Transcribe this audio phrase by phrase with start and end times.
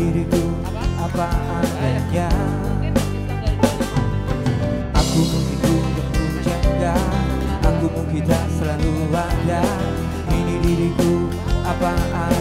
[0.00, 0.44] diriku
[0.96, 1.28] apa
[1.60, 2.28] adanya.
[4.96, 6.96] Aku mungkin belum jangka
[7.68, 9.60] Aku mungkin tak selalu ada.
[10.32, 11.28] Ini diriku
[11.68, 12.39] apa adanya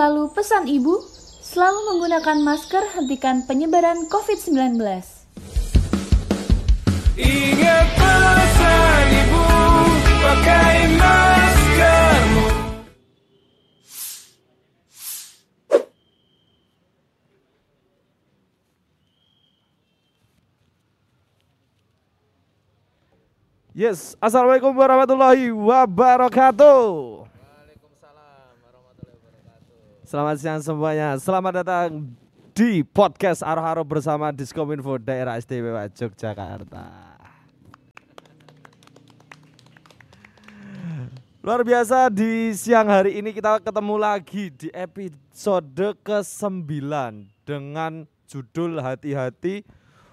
[0.00, 0.96] selalu pesan ibu,
[1.44, 4.80] selalu menggunakan masker hentikan penyebaran COVID-19.
[7.20, 9.44] Ingat pesan ibu
[10.24, 12.48] pakai maskermu
[23.76, 27.19] Yes, assalamualaikum warahmatullahi wabarakatuh.
[30.10, 31.14] Selamat siang semuanya.
[31.22, 32.10] Selamat datang
[32.50, 37.14] di podcast Haro-Haro bersama Diskominfo Daerah Istimewa Yogyakarta.
[41.46, 46.66] Luar biasa di siang hari ini kita ketemu lagi di episode ke-9
[47.46, 49.62] dengan judul hati-hati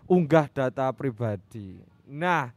[0.06, 1.82] unggah data pribadi.
[2.06, 2.54] Nah,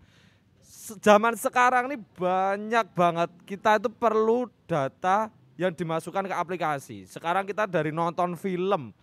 [1.01, 7.05] zaman sekarang ini banyak banget kita itu perlu data yang dimasukkan ke aplikasi.
[7.05, 8.97] Sekarang kita dari nonton film,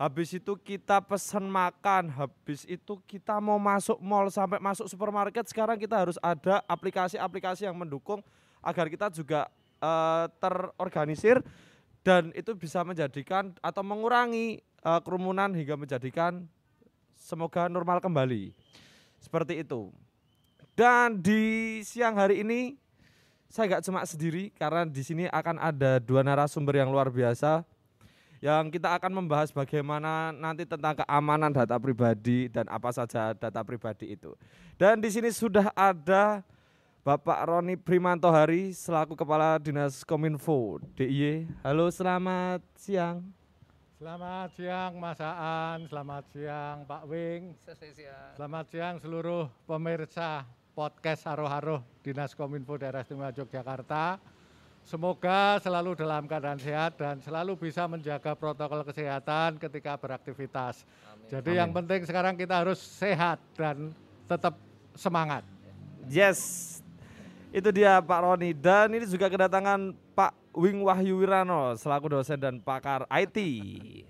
[0.00, 5.76] habis itu kita pesan makan, habis itu kita mau masuk mall sampai masuk supermarket, sekarang
[5.76, 8.24] kita harus ada aplikasi-aplikasi yang mendukung
[8.64, 11.44] agar kita juga eh, terorganisir
[12.00, 16.48] dan itu bisa menjadikan atau mengurangi eh, kerumunan hingga menjadikan
[17.12, 18.56] semoga normal kembali.
[19.20, 19.92] Seperti itu.
[20.72, 22.79] Dan di siang hari ini
[23.50, 27.66] saya nggak cuma sendiri karena di sini akan ada dua narasumber yang luar biasa
[28.38, 34.16] yang kita akan membahas bagaimana nanti tentang keamanan data pribadi dan apa saja data pribadi
[34.16, 34.32] itu.
[34.80, 36.40] Dan di sini sudah ada
[37.04, 41.52] Bapak Roni Primanto Hari selaku Kepala Dinas Kominfo DIY.
[41.60, 43.20] Halo, selamat siang.
[44.00, 47.52] Selamat siang Mas Aan, selamat siang Pak Wing,
[48.32, 54.18] selamat siang seluruh pemirsa podcast Haro-Haro Dinas Kominfo Daerah Istimewa Yogyakarta.
[54.80, 60.82] Semoga selalu dalam keadaan sehat dan selalu bisa menjaga protokol kesehatan ketika beraktivitas.
[61.28, 63.92] Jadi yang penting sekarang kita harus sehat dan
[64.24, 64.56] tetap
[64.96, 65.44] semangat.
[66.08, 66.40] Yes,
[67.54, 68.50] itu dia Pak Roni.
[68.56, 73.38] Dan ini juga kedatangan Pak Wing Wahyu Wirano selaku dosen dan pakar IT.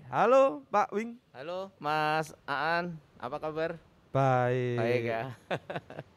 [0.09, 1.19] Halo Pak Wing.
[1.35, 3.77] Halo Mas Aan, apa kabar?
[4.09, 4.77] Baik.
[4.81, 5.23] Baik ya.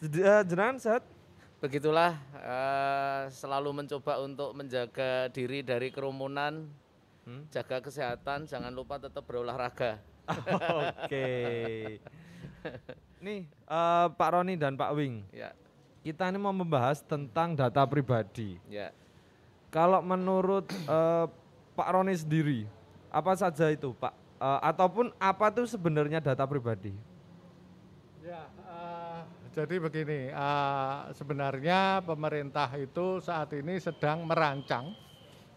[0.00, 1.04] Eh, Jenengan sehat?
[1.60, 6.64] Begitulah eh, selalu mencoba untuk menjaga diri dari kerumunan,
[7.20, 7.44] Hmm?
[7.52, 10.00] jaga kesehatan, jangan lupa tetap berolahraga.
[10.88, 11.28] Oke.
[13.24, 15.52] Nih eh, Pak Roni dan Pak Wing, Ya,
[16.00, 18.56] kita ini mau membahas tentang data pribadi.
[18.72, 18.88] ya.
[19.68, 21.26] Kalau menurut eh,
[21.76, 22.64] Pak Roni sendiri,
[23.12, 24.16] apa saja itu Pak?
[24.40, 26.96] Eh, ataupun apa tuh sebenarnya data pribadi?
[29.50, 34.94] Jadi begini, eh, sebenarnya pemerintah itu saat ini sedang merancang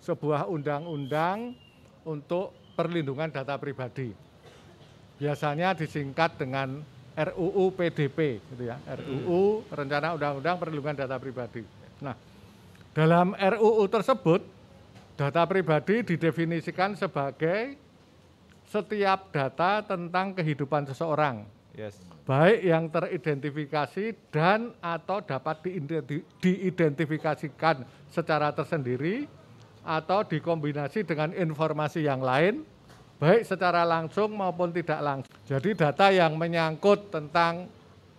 [0.01, 1.53] sebuah undang-undang
[2.01, 4.09] untuk perlindungan data pribadi.
[5.21, 6.81] Biasanya disingkat dengan
[7.13, 11.61] RUU PDP, gitu ya, RUU Rencana Undang-Undang Perlindungan Data Pribadi.
[12.01, 12.17] Nah,
[12.97, 14.41] dalam RUU tersebut
[15.13, 17.77] data pribadi didefinisikan sebagai
[18.65, 21.97] setiap data tentang kehidupan seseorang, Yes.
[22.29, 27.81] baik yang teridentifikasi dan atau dapat diidenti- diidentifikasikan
[28.13, 29.25] secara tersendiri
[29.81, 32.61] atau dikombinasi dengan informasi yang lain
[33.17, 35.33] baik secara langsung maupun tidak langsung.
[35.49, 37.65] Jadi data yang menyangkut tentang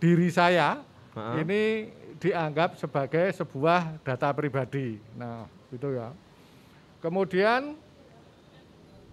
[0.03, 0.83] diri saya
[1.15, 1.39] Ha-ha.
[1.39, 4.99] ini dianggap sebagai sebuah data pribadi.
[5.15, 6.11] Nah, gitu ya.
[6.99, 7.79] Kemudian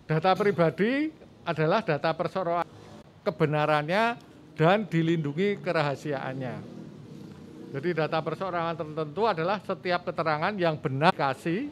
[0.10, 1.14] data pribadi
[1.46, 2.66] adalah data perseroan
[3.22, 6.56] kebenarannya dan dilindungi kerahasiaannya.
[7.72, 11.72] Jadi data perseorangan tertentu adalah setiap keterangan yang benar kasih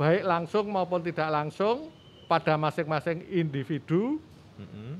[0.00, 1.92] baik langsung maupun tidak langsung
[2.24, 4.16] pada masing-masing individu
[4.56, 4.96] Mm-mm.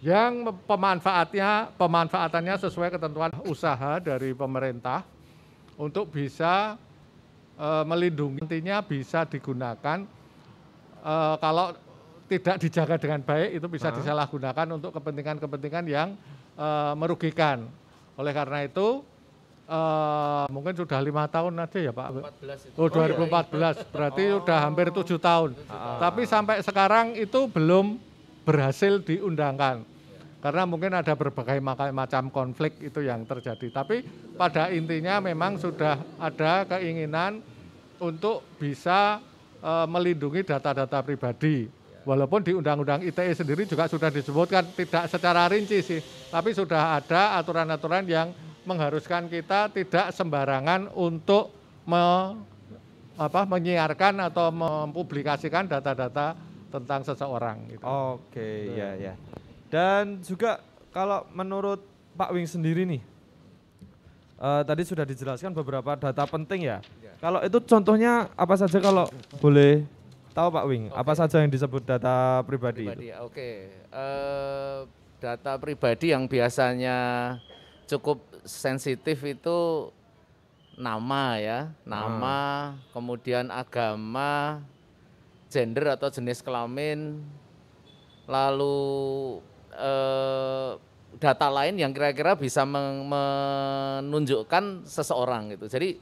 [0.00, 5.04] yang pemanfaatnya pemanfaatannya sesuai ketentuan usaha dari pemerintah
[5.76, 6.80] untuk bisa
[7.60, 10.08] eh, melindungi nantinya bisa digunakan
[11.04, 11.76] eh, kalau
[12.24, 13.94] tidak dijaga dengan baik itu bisa Ah.
[13.94, 16.08] disalahgunakan untuk kepentingan-kepentingan yang
[16.54, 17.66] eh, merugikan.
[18.14, 19.02] Oleh karena itu
[19.66, 22.06] eh, mungkin sudah lima tahun aja ya Pak.
[22.40, 22.76] 14 itu.
[22.78, 25.56] Oh 2014 berarti udah hampir tujuh tahun.
[26.00, 27.96] Tapi sampai sekarang itu belum
[28.44, 29.84] berhasil diundangkan
[30.44, 31.56] karena mungkin ada berbagai
[31.92, 33.72] macam konflik itu yang terjadi.
[33.72, 34.04] Tapi
[34.36, 37.40] pada intinya memang sudah ada keinginan
[37.96, 39.20] untuk bisa
[39.64, 41.83] eh, melindungi data-data pribadi.
[42.04, 47.40] Walaupun di Undang-Undang ITE sendiri juga sudah disebutkan tidak secara rinci sih, tapi sudah ada
[47.40, 48.28] aturan-aturan yang
[48.68, 51.52] mengharuskan kita tidak sembarangan untuk
[51.88, 52.36] me-
[53.16, 56.36] apa, menyiarkan atau mempublikasikan data-data
[56.68, 57.72] tentang seseorang.
[57.72, 57.84] Gitu.
[57.86, 59.14] Oke, ya ya.
[59.70, 61.80] Dan juga kalau menurut
[62.18, 63.02] Pak Wing sendiri nih,
[64.42, 66.78] eh, tadi sudah dijelaskan beberapa data penting ya.
[67.22, 69.08] Kalau itu contohnya apa saja kalau
[69.40, 69.86] boleh
[70.34, 73.14] tahu Pak Wing, apa saja yang disebut data pribadi, pribadi itu?
[73.14, 73.16] ya.
[73.22, 73.70] Oke.
[73.70, 74.78] Eh,
[75.22, 76.98] data pribadi yang biasanya
[77.86, 79.88] cukup sensitif itu
[80.74, 84.58] nama ya, nama, kemudian agama,
[85.48, 87.22] gender atau jenis kelamin,
[88.26, 89.38] lalu
[89.70, 90.70] eh,
[91.22, 95.70] data lain yang kira-kira bisa menunjukkan seseorang gitu.
[95.70, 95.94] Jadi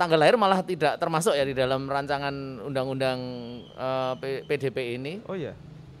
[0.00, 2.32] tanggal lahir malah tidak termasuk ya di dalam rancangan
[2.64, 3.18] undang-undang
[3.76, 5.20] eh, P- PDP ini.
[5.28, 5.52] Oh iya.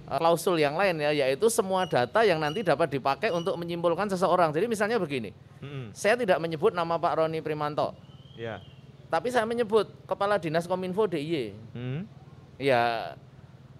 [0.08, 4.56] Eh, klausul yang lain ya yaitu semua data yang nanti dapat dipakai untuk menyimpulkan seseorang.
[4.56, 5.92] Jadi misalnya begini, Mm-mm.
[5.92, 7.92] saya tidak menyebut nama Pak Roni Primanto,
[8.40, 8.64] Ya.
[9.12, 11.52] tapi saya menyebut Kepala Dinas Kominfo DIY.
[11.76, 12.00] Hmm.
[12.56, 13.12] Ya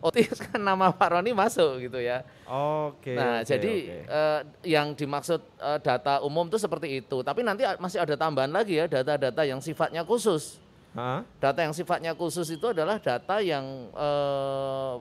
[0.00, 2.24] otomatis kan nama Pak Roni masuk gitu ya.
[2.48, 3.12] Oke.
[3.12, 3.96] nah, oke, jadi oke.
[4.08, 7.20] eh, yang dimaksud eh, data umum itu seperti itu.
[7.20, 10.56] Tapi nanti masih ada tambahan lagi ya data-data yang sifatnya khusus.
[10.90, 11.22] Hah?
[11.38, 14.94] Data yang sifatnya khusus itu adalah data yang eh,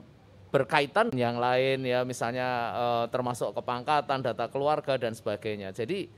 [0.49, 5.71] berkaitan yang lain ya, misalnya eh, termasuk kepangkatan, data keluarga dan sebagainya.
[5.71, 6.11] Jadi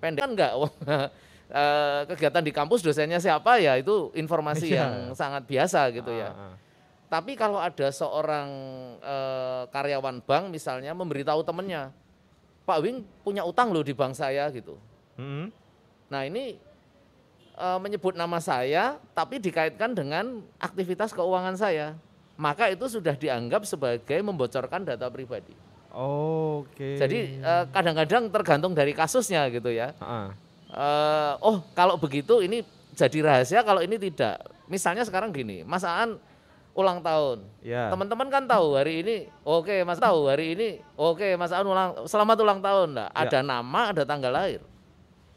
[0.00, 0.52] pendek kan enggak
[2.08, 4.80] kegiatan di kampus dosennya siapa ya itu informasi Iya.
[4.80, 6.32] yang sangat biasa gitu ya.
[6.32, 6.54] Ah, ah.
[7.12, 8.48] Tapi kalau ada seorang
[9.04, 11.92] eh, karyawan bank misalnya memberitahu temennya,
[12.64, 14.80] Pak Wing punya utang loh di bank saya gitu.
[15.20, 15.52] Mm-mm.
[16.08, 16.56] Nah ini
[17.52, 22.00] eh, menyebut nama saya, tapi dikaitkan dengan aktivitas keuangan saya,
[22.40, 25.52] maka itu sudah dianggap sebagai membocorkan data pribadi.
[25.92, 26.96] Oke.
[26.96, 29.92] Jadi eh, kadang-kadang tergantung dari kasusnya gitu ya.
[30.00, 30.28] Heeh.
[30.72, 32.64] Eh, oh kalau begitu ini
[32.96, 34.40] jadi rahasia, kalau ini tidak.
[34.64, 36.16] Misalnya sekarang gini, Mas Aan
[36.72, 37.44] ulang tahun.
[37.60, 37.92] Ya.
[37.92, 42.36] Teman-teman kan tahu hari ini, oke Mas tahu hari ini, oke Mas Aan ulang, selamat
[42.40, 42.88] ulang tahun.
[42.96, 43.28] Nah, Ya.
[43.28, 44.60] ada nama, ada tanggal lahir.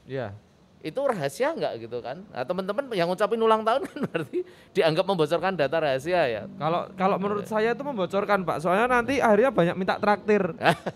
[0.08, 0.32] Ya.
[0.80, 2.22] Itu rahasia nggak gitu kan?
[2.30, 6.44] Nah, teman-teman yang ngucapin ulang tahun kan berarti dianggap membocorkan data rahasia ya.
[6.62, 10.46] Kalau kalau menurut saya itu membocorkan Pak, soalnya nanti akhirnya banyak minta traktir.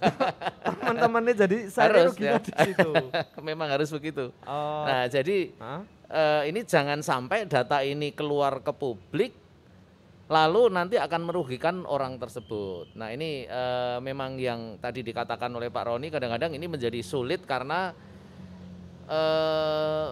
[0.79, 2.46] Teman-temannya jadi saya Harus, ruginya ya.
[2.46, 2.91] di situ.
[3.50, 4.29] Memang harus begitu.
[4.46, 4.86] Oh.
[4.86, 5.51] Nah, jadi
[6.05, 9.34] eh, ini jangan sampai data ini keluar ke publik
[10.29, 12.93] lalu nanti akan merugikan orang tersebut.
[12.93, 17.89] Nah, ini eh, memang yang tadi dikatakan oleh Pak Roni kadang-kadang ini menjadi sulit karena
[19.09, 20.09] eh,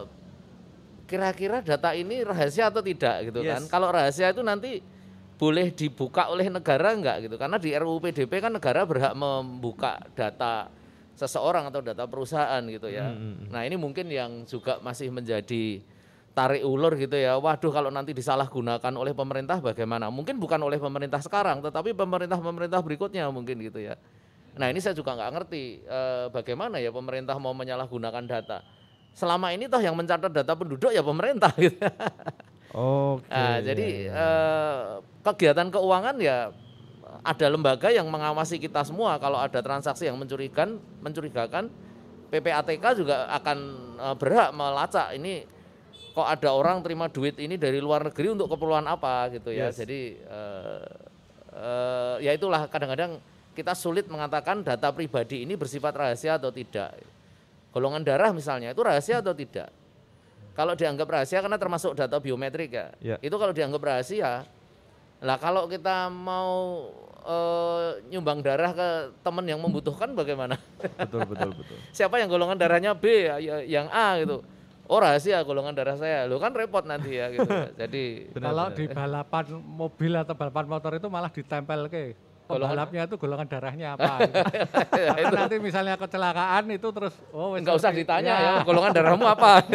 [1.08, 3.62] kira-kira data ini rahasia atau tidak gitu kan.
[3.64, 3.70] Yes.
[3.70, 4.82] Kalau rahasia itu nanti
[5.38, 7.38] boleh dibuka oleh negara enggak gitu.
[7.38, 10.68] Karena di RUU PDP kan negara berhak membuka data
[11.14, 13.14] seseorang atau data perusahaan gitu ya.
[13.14, 15.82] Hmm, Nah, ini mungkin yang juga masih menjadi
[16.38, 17.42] tarik ulur gitu ya.
[17.42, 20.14] Waduh kalau nanti disalahgunakan oleh pemerintah bagaimana?
[20.14, 23.98] Mungkin bukan oleh pemerintah sekarang, tetapi pemerintah-pemerintah berikutnya mungkin gitu ya.
[24.54, 28.62] Nah ini saya juga nggak ngerti eh, bagaimana ya pemerintah mau menyalahgunakan data.
[29.18, 31.82] Selama ini toh yang mencatat data penduduk ya pemerintah gitu.
[32.78, 33.26] Oke.
[33.34, 34.82] Nah, ya, jadi eh,
[35.26, 36.54] kegiatan keuangan ya
[37.26, 41.74] ada lembaga yang mengawasi kita semua kalau ada transaksi yang mencurigakan, mencurigakan
[42.30, 43.58] PPATK juga akan
[43.98, 45.57] eh, berhak melacak ini
[46.18, 49.70] kok ada orang terima duit ini dari luar negeri untuk keperluan apa gitu ya.
[49.70, 49.78] Yes.
[49.78, 50.86] Jadi eh,
[51.54, 53.22] eh, ya itulah kadang-kadang
[53.54, 56.98] kita sulit mengatakan data pribadi ini bersifat rahasia atau tidak.
[57.70, 59.70] Golongan darah misalnya itu rahasia atau tidak?
[60.58, 62.90] Kalau dianggap rahasia karena termasuk data biometrik ya.
[62.98, 63.16] Ya.
[63.22, 64.42] Itu kalau dianggap rahasia.
[65.22, 66.90] Lah kalau kita mau
[67.30, 68.90] eh, nyumbang darah ke
[69.22, 70.58] teman yang membutuhkan bagaimana?
[70.98, 71.78] betul betul betul.
[71.98, 74.42] Siapa yang golongan darahnya B, ya- yang A gitu.
[74.88, 76.24] Oh rahasia golongan darah saya.
[76.26, 77.44] Lo kan repot nanti ya gitu.
[77.82, 78.78] Jadi Benar, Kalau benar.
[78.80, 82.16] di balapan mobil atau balapan motor itu malah ditempel ke
[82.48, 84.24] pembalapnya itu golongan darahnya apa.
[84.24, 84.40] gitu.
[85.20, 88.48] Karena nanti misalnya kecelakaan itu terus oh wes enggak usah ditanya Ya.
[88.50, 89.52] ya golongan darahmu apa.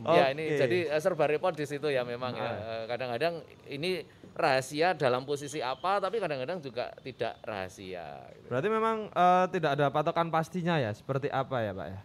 [0.00, 0.58] ya ini Oke.
[0.58, 2.50] jadi eh, serba repot di situ ya memang ya.
[2.56, 3.34] Eh, Kadang-kadang
[3.68, 4.00] ini
[4.32, 8.24] rahasia dalam posisi apa tapi kadang-kadang juga tidak rahasia.
[8.32, 8.48] gitu.
[8.48, 12.00] Berarti memang eh, tidak ada patokan pastinya ya, seperti apa ya Pak ya?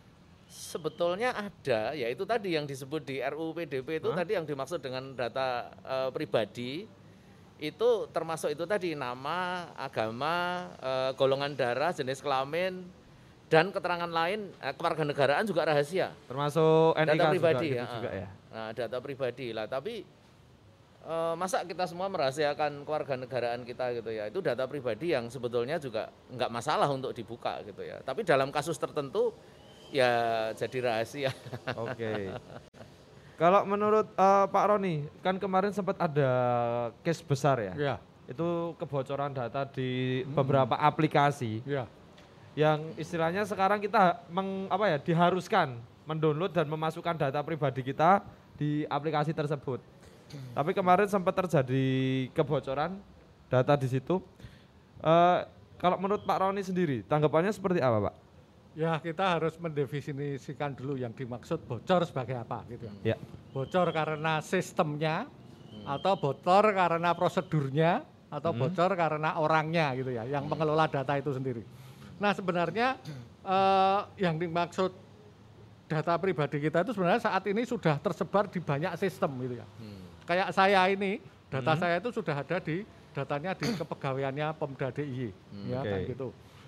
[0.55, 4.23] Sebetulnya ada, yaitu tadi yang disebut di RUU PDP itu Hah?
[4.23, 6.87] tadi yang dimaksud dengan data eh, pribadi
[7.59, 12.87] itu termasuk itu tadi nama, agama, eh, golongan darah, jenis kelamin
[13.51, 16.15] dan keterangan lain eh, kewarganegaraan juga rahasia.
[16.31, 17.83] Termasuk NIK data pribadi juga, ya.
[17.83, 18.27] gitu juga ya.
[18.55, 20.07] Nah, data pribadi lah, tapi
[21.37, 24.25] masa kita semua merahasiakan kewarganegaraan kita gitu ya.
[24.25, 28.01] Itu data pribadi yang sebetulnya juga nggak masalah untuk dibuka gitu ya.
[28.01, 29.29] Tapi dalam kasus tertentu
[29.91, 30.11] ya
[30.55, 31.31] jadi rahasia.
[31.83, 32.31] Oke.
[33.35, 36.31] Kalau menurut eh, Pak Roni, kan kemarin sempat ada
[37.03, 37.73] case besar ya.
[37.75, 37.95] Ya,
[38.31, 41.83] Itu kebocoran data di beberapa aplikasi ya.
[42.55, 45.75] yang istilahnya sekarang kita meng, apa ya diharuskan
[46.07, 48.23] mendownload dan memasukkan data pribadi kita
[48.55, 49.83] di aplikasi tersebut.
[50.55, 51.85] Tapi kemarin sempat terjadi
[52.31, 52.95] kebocoran
[53.51, 54.23] data di situ.
[55.03, 55.39] Eh,
[55.75, 58.15] kalau menurut Pak Roni sendiri, tanggapannya seperti apa, Pak?
[58.75, 63.15] Ya kita harus mendefinisikan dulu yang dimaksud bocor sebagai apa gitu ya.
[63.55, 65.31] Bocor karena sistemnya
[65.87, 71.63] atau bocor karena prosedurnya atau bocor karena orangnya gitu ya yang mengelola data itu sendiri.
[72.19, 72.99] Nah sebenarnya
[73.47, 74.91] eh, yang dimaksud
[75.87, 79.67] data pribadi kita itu sebenarnya saat ini sudah tersebar di banyak sistem gitu ya.
[80.27, 82.83] Kayak saya ini data saya itu sudah ada di
[83.15, 85.31] datanya di kepegawaiannya Pemda DIY
[85.71, 85.87] ya Oke.
[85.87, 86.27] kan gitu.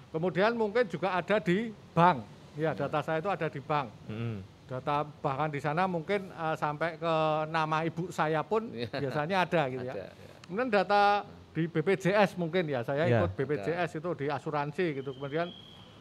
[0.10, 2.24] Kemudian mungkin juga ada di bank.
[2.58, 3.88] Ya, data saya itu ada di bank.
[4.10, 4.42] Mm-mm.
[4.68, 7.14] Data bahkan di sana mungkin eh, sampai ke
[7.48, 8.90] nama ibu saya pun Iya.
[9.00, 9.94] biasanya ada gitu ya.
[9.94, 10.34] Ada, ya.
[10.48, 11.02] Kemudian data
[11.54, 13.20] di BPJS mungkin ya, saya Ya.
[13.20, 15.12] ikut BPJS itu di asuransi gitu.
[15.14, 15.52] Kemudian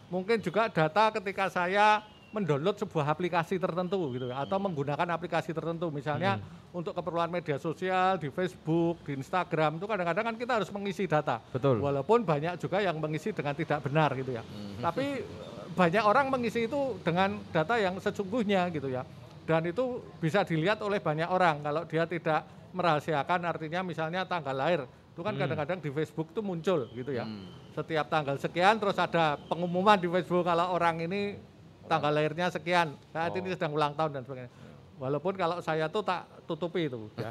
[0.09, 2.03] mungkin juga data ketika saya
[2.37, 6.37] mendownload sebuah aplikasi tertentu gitu ya, atau menggunakan aplikasi tertentu misalnya
[6.77, 11.41] untuk keperluan media sosial di Facebook, di Instagram itu kadang-kadang kan kita harus mengisi data.
[11.49, 11.81] Betul.
[11.81, 14.45] Walaupun banyak juga yang mengisi dengan tidak benar gitu ya.
[14.85, 19.09] Tapi eh, banyak orang mengisi itu dengan data yang sesungguhnya gitu ya.
[19.49, 22.45] Dan itu bisa dilihat oleh banyak orang kalau dia tidak
[22.77, 24.85] merahasiakan artinya misalnya tanggal lahir.
[25.17, 27.25] Itu kan kadang-kadang di Facebook itu muncul gitu ya.
[27.25, 27.49] Hmm.
[27.73, 31.41] Setiap tanggal sekian terus ada pengumuman di Facebook kalau orang ini
[31.87, 34.53] tanggal lahirnya sekian, saat ini sedang ulang tahun dan sebagainya.
[34.97, 37.29] Walaupun kalau saya tuh tak tutupi itu, ya.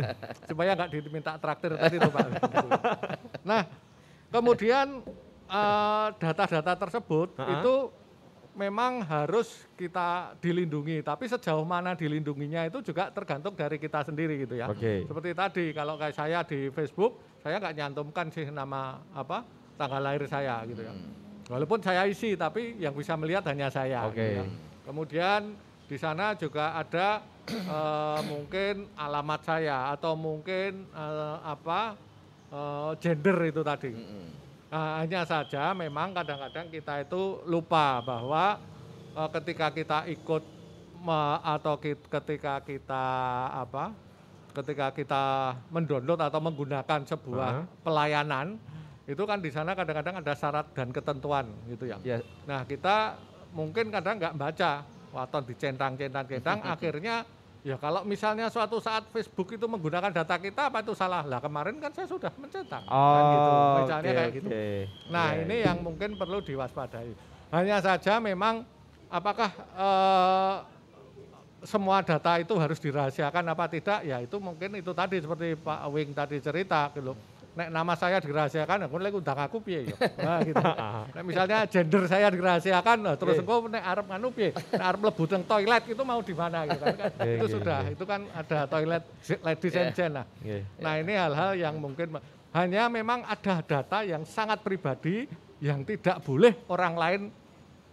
[0.50, 2.26] supaya nggak diminta traktir tadi tuh Pak.
[3.46, 3.62] Nah,
[4.34, 4.98] kemudian
[5.46, 7.60] eh, data-data tersebut Ha-ha.
[7.60, 7.74] itu
[8.54, 14.58] memang harus kita dilindungi, tapi sejauh mana dilindunginya itu juga tergantung dari kita sendiri gitu
[14.58, 14.70] ya.
[14.70, 15.06] Oke.
[15.06, 20.26] Seperti tadi kalau kayak saya di Facebook, saya nggak nyantumkan sih nama apa tanggal lahir
[20.30, 20.94] saya gitu ya.
[21.44, 24.08] Walaupun saya isi, tapi yang bisa melihat hanya saya.
[24.08, 24.16] Oke.
[24.16, 24.44] gitu ya.
[24.84, 25.40] Kemudian
[25.84, 27.20] di sana juga ada
[27.52, 31.96] eh, mungkin alamat saya atau mungkin eh, apa
[32.48, 33.92] eh, gender itu tadi.
[34.72, 38.56] Nah, hanya saja memang kadang-kadang kita itu lupa bahwa
[39.12, 40.42] eh, ketika kita ikut
[41.04, 43.04] me- atau ki- ketika kita
[43.52, 43.92] apa
[44.54, 45.24] ketika kita
[45.68, 47.82] mendownload atau menggunakan sebuah Aha.
[47.82, 48.54] pelayanan
[49.04, 52.00] itu kan di sana kadang-kadang ada syarat dan ketentuan gitu ya.
[52.00, 52.18] Ya.
[52.48, 53.20] Nah kita
[53.52, 54.80] mungkin kadang nggak baca
[55.14, 57.22] atau dicentang-centang-centang akhirnya
[57.60, 61.76] ya kalau misalnya suatu saat Facebook itu menggunakan data kita apa itu salah lah kemarin
[61.80, 64.48] kan saya sudah mencetak kan gitu Oh, misalnya oke, kayak gitu.
[64.48, 64.66] oke.
[65.08, 65.66] Nah Iya, ini iya.
[65.72, 67.12] yang mungkin perlu diwaspadai.
[67.52, 68.64] Hanya saja memang
[69.08, 70.56] apakah eh,
[71.64, 74.04] semua data itu harus dirahasiakan apa tidak?
[74.04, 77.16] Ya itu mungkin itu tadi seperti Pak Wing tadi cerita gitu.
[77.54, 79.96] Nek nama saya dirahasiakan, aku lagi undang aku piye ya.
[80.26, 80.58] Nah, gitu.
[81.14, 83.46] Nek misalnya gender saya dirahasiakan, nah, terus Iya.
[83.46, 84.50] engko nek arep nganu piye?
[84.74, 86.94] Nek arep mlebu teng toilet itu mau di mana gitu kan.
[87.22, 89.02] Iya, itu iya, sudah, itu kan ada toilet
[89.46, 90.12] ladies and gent.
[90.18, 90.58] Nah, Oke.
[90.82, 92.18] Nah ini hal-hal yang mungkin
[92.54, 95.30] hanya memang ada data yang sangat pribadi
[95.62, 97.20] yang tidak boleh orang lain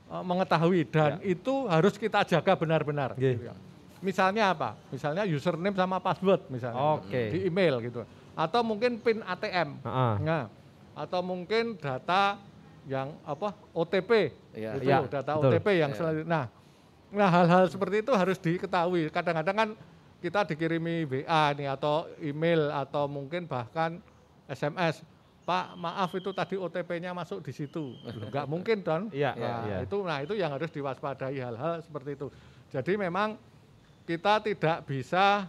[0.09, 3.13] eh, mengetahui dan itu harus kita jaga benar-benar.
[3.13, 3.53] Gitu ya.
[4.01, 4.73] Misalnya apa?
[4.89, 7.29] Misalnya username sama password misalnya Oke.
[7.29, 8.01] di email gitu.
[8.33, 9.83] Atau mungkin pin ATM.
[9.83, 10.09] Ha-ha.
[10.23, 10.43] Nah,
[10.95, 12.39] atau mungkin data
[12.87, 14.75] yang apa OTP Iya.
[14.79, 15.51] gitu, Iya, data betul.
[15.53, 15.97] OTP yang Iya.
[15.99, 16.31] selanjutnya.
[16.31, 16.45] Nah,
[17.11, 19.11] nah hal-hal seperti itu harus diketahui.
[19.13, 19.69] Kadang-kadang kan
[20.21, 23.99] kita dikirimi WA nih atau email atau mungkin bahkan
[24.47, 25.01] SMS.
[25.41, 27.97] Pak, maaf itu tadi OTP-nya masuk di situ.
[27.97, 29.09] Loh, Nggak mungkin don.
[29.09, 29.77] Iya, Nah, iya.
[29.81, 32.27] itu nah itu yang harus diwaspadai hal-hal seperti itu.
[32.69, 33.35] Jadi memang
[34.11, 35.47] kita tidak bisa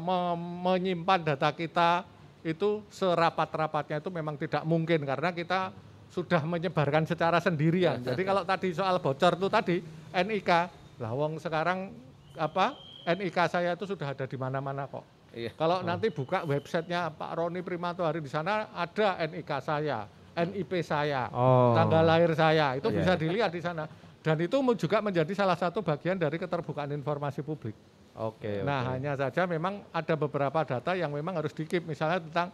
[0.00, 2.00] me- menyimpan data kita
[2.40, 5.68] itu serapat-rapatnya itu memang tidak mungkin karena kita
[6.08, 8.00] sudah menyebarkan secara sendirian.
[8.00, 9.76] Jadi kalau tadi soal bocor itu tadi
[10.10, 10.50] NIK,
[10.98, 11.92] lah wong sekarang
[12.34, 12.72] apa
[13.04, 15.04] NIK saya itu sudah ada di mana-mana kok.
[15.30, 15.52] Iya.
[15.54, 21.28] Kalau nanti buka websitenya Pak Roni Primanto hari di sana ada NIK saya, NIP saya,
[21.30, 21.76] Oh.
[21.76, 23.20] tanggal lahir saya itu Iya, bisa iya.
[23.20, 23.84] dilihat di sana.
[24.20, 27.72] Dan itu juga menjadi salah satu bagian dari keterbukaan informasi publik.
[28.18, 28.66] Oke.
[28.66, 28.90] Nah, oke.
[28.96, 32.50] hanya saja memang ada beberapa data yang memang harus dikip, misalnya tentang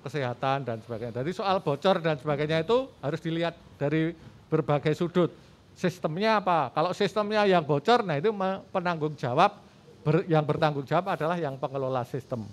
[0.00, 1.20] kesehatan dan sebagainya.
[1.20, 4.14] Jadi soal bocor dan sebagainya itu harus dilihat dari
[4.48, 5.28] berbagai sudut.
[5.76, 6.72] Sistemnya apa?
[6.72, 8.32] Kalau sistemnya yang bocor, nah itu
[8.72, 9.60] penanggung jawab
[10.04, 12.48] ber- yang bertanggung jawab adalah yang pengelola sistem.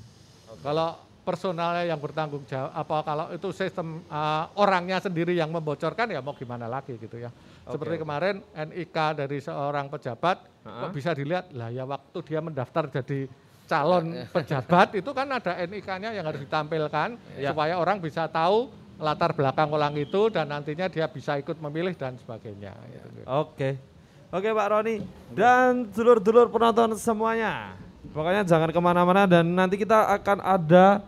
[0.63, 6.23] Kalau personalnya yang bertanggung jawab, apa kalau itu sistem uh, orangnya sendiri yang membocorkan ya
[6.23, 7.31] mau gimana lagi gitu ya.
[7.67, 8.03] Seperti oke.
[8.03, 13.27] kemarin NIK dari seorang pejabat kok bisa dilihat lah ya waktu dia mendaftar jadi
[13.67, 17.51] calon pejabat itu kan ada NIK-nya yang harus ditampilkan Ya.
[17.51, 22.17] supaya orang bisa tahu latar belakang orang itu dan nantinya dia bisa ikut memilih dan
[22.17, 22.73] sebagainya.
[22.89, 23.23] gitu.
[23.27, 23.77] Oke.
[24.27, 24.95] Oke Pak Roni
[25.31, 27.75] dan dulur-dulur penonton semuanya.
[28.11, 30.99] Pokoknya jangan ke mana-mana dan nanti kita akan ada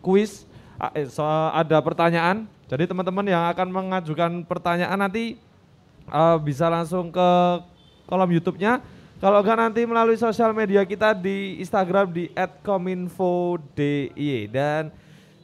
[0.00, 0.44] kuis,
[0.92, 1.08] eh,
[1.52, 2.44] ada pertanyaan.
[2.66, 5.38] Jadi teman-teman yang akan mengajukan pertanyaan nanti
[6.10, 7.28] eh, bisa langsung ke
[8.06, 8.80] kolom YouTube-nya.
[9.16, 12.28] Kalau enggak nanti melalui sosial media kita di Instagram di
[12.60, 14.92] @kominfo.dy dan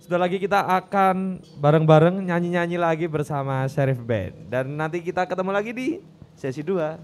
[0.04, 4.52] sudah lagi kita akan bareng-bareng nyanyi-nyanyi lagi bersama Sheriff Band.
[4.52, 5.88] Dan nanti kita ketemu lagi di
[6.36, 7.00] sesi 2.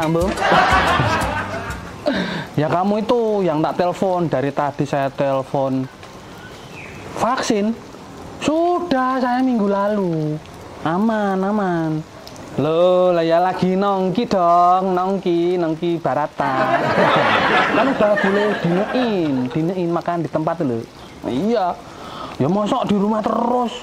[0.00, 0.24] sambo?
[2.60, 5.84] ya kamu itu yang tak telepon dari tadi saya telepon
[7.20, 7.76] vaksin.
[8.40, 10.40] Sudah saya minggu lalu.
[10.80, 12.00] Aman, aman.
[12.56, 16.80] Loh, lah ya lagi nongki dong, nongki, nongki barata.
[17.76, 20.80] kan udah boleh dinein, dinein makan di tempat dulu.
[21.28, 21.76] Iya.
[22.40, 23.76] Ya mosok di rumah terus.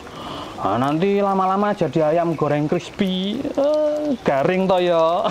[0.58, 3.46] Nah, nanti lama-lama jadi ayam goreng crispy.
[3.46, 4.98] Eh, garing toh ya.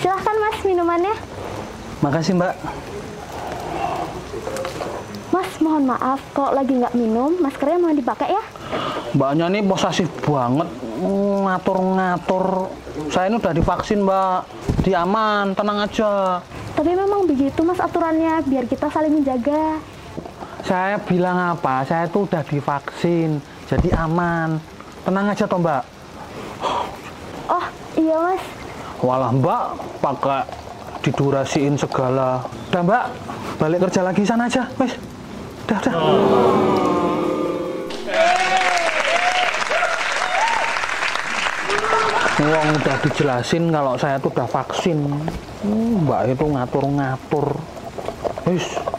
[0.00, 1.12] Silahkan mas minumannya.
[2.00, 2.56] Makasih mbak.
[5.28, 8.40] Mas mohon maaf kalau lagi nggak minum maskernya mau dipakai ya.
[9.12, 10.72] Mbaknya ini posesif banget
[11.44, 12.72] ngatur-ngatur.
[13.12, 14.48] Saya ini udah divaksin mbak.
[14.80, 16.40] Di aman, tenang aja.
[16.72, 19.76] Tapi memang begitu mas aturannya biar kita saling menjaga.
[20.64, 21.82] Saya bilang apa?
[21.88, 24.60] Saya tuh udah divaksin, jadi aman.
[25.02, 25.82] Tenang aja toh mbak.
[27.48, 28.44] Oh iya mas.
[29.00, 29.64] Walah mbak
[30.04, 30.44] pakai
[31.00, 32.44] didurasiin segala.
[32.68, 33.04] Udah mbak,
[33.56, 34.92] balik kerja lagi sana aja, wes.
[35.64, 35.92] Udah, udah.
[42.40, 44.98] Wong udah dijelasin kalau saya tuh udah vaksin.
[45.60, 47.46] Hmm, mbak itu ngatur-ngatur.
[48.48, 48.64] Wis.
[48.80, 48.89] Allah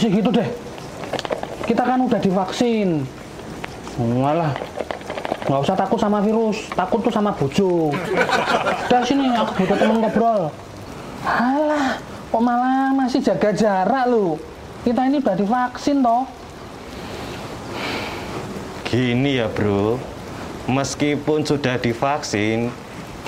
[0.00, 0.48] bersih gitu deh.
[1.68, 3.04] Kita kan udah divaksin.
[4.00, 4.56] Walah,
[5.44, 6.72] nggak usah takut sama virus.
[6.72, 7.92] Takut tuh sama bojo.
[8.88, 10.48] Udah sini, aku butuh temen ngobrol.
[11.20, 12.00] Alah,
[12.32, 14.40] kok malah masih jaga jarak lu?
[14.88, 16.24] Kita ini udah divaksin toh.
[18.88, 20.00] Gini ya bro,
[20.64, 22.72] meskipun sudah divaksin,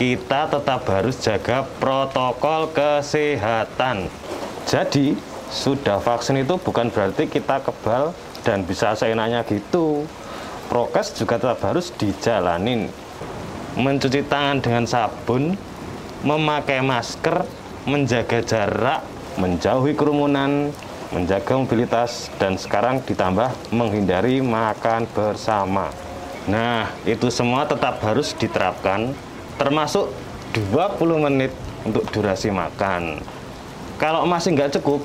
[0.00, 4.08] kita tetap harus jaga protokol kesehatan.
[4.64, 10.08] Jadi, sudah vaksin itu bukan berarti kita kebal dan bisa seenaknya gitu.
[10.72, 12.88] Prokes juga tetap harus dijalanin.
[13.76, 15.52] Mencuci tangan dengan sabun,
[16.24, 17.44] memakai masker,
[17.84, 19.04] menjaga jarak,
[19.36, 20.72] menjauhi kerumunan,
[21.12, 25.92] menjaga mobilitas, dan sekarang ditambah menghindari makan bersama.
[26.48, 29.12] Nah, itu semua tetap harus diterapkan,
[29.60, 30.08] termasuk
[30.56, 31.52] 20 menit
[31.84, 33.20] untuk durasi makan.
[34.00, 35.04] Kalau masih nggak cukup,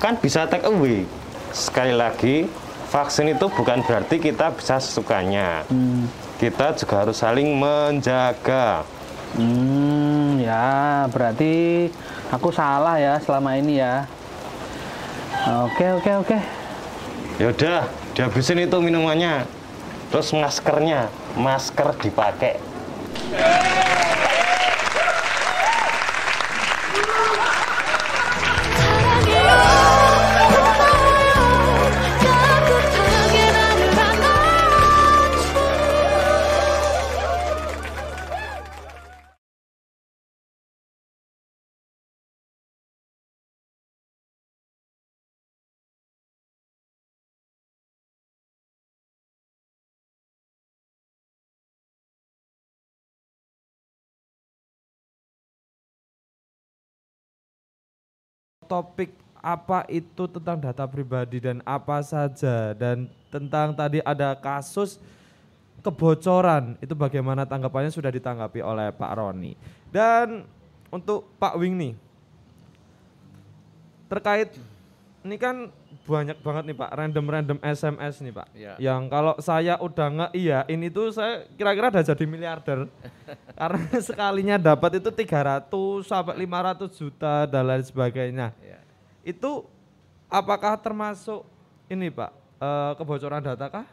[0.00, 1.04] kan bisa take away.
[1.52, 2.48] Sekali lagi,
[2.88, 5.68] vaksin itu bukan berarti kita bisa sesukanya.
[6.40, 8.82] Kita juga harus saling menjaga.
[9.36, 11.86] Hmm, ya berarti
[12.32, 14.08] aku salah ya selama ini ya.
[15.68, 16.38] Oke, oke, oke.
[17.38, 17.86] Yaudah,
[18.16, 19.44] dihabisin itu minumannya.
[20.10, 21.06] Terus maskernya,
[21.38, 22.58] masker dipakai.
[58.70, 59.10] Topik
[59.42, 62.70] apa itu tentang data pribadi dan apa saja?
[62.78, 65.02] Dan tentang tadi ada kasus
[65.82, 69.58] kebocoran itu bagaimana tanggapannya sudah ditanggapi oleh Pak Roni.
[69.90, 70.46] Dan
[70.94, 71.94] untuk Pak Wing nih
[74.06, 74.54] terkait
[75.22, 78.74] ini kan banyak banget nih Pak random-random SMS nih Pak Ya.
[78.78, 82.88] yang kalau saya udah nggak iya ini tuh saya kira-kira udah jadi miliarder
[83.60, 85.70] karena sekalinya dapat itu 300
[86.02, 88.80] sampai 500 juta dan lain sebagainya Ya.
[89.22, 89.62] itu
[90.26, 91.44] apakah termasuk
[91.86, 93.86] ini Pak eh, kebocoran data kah?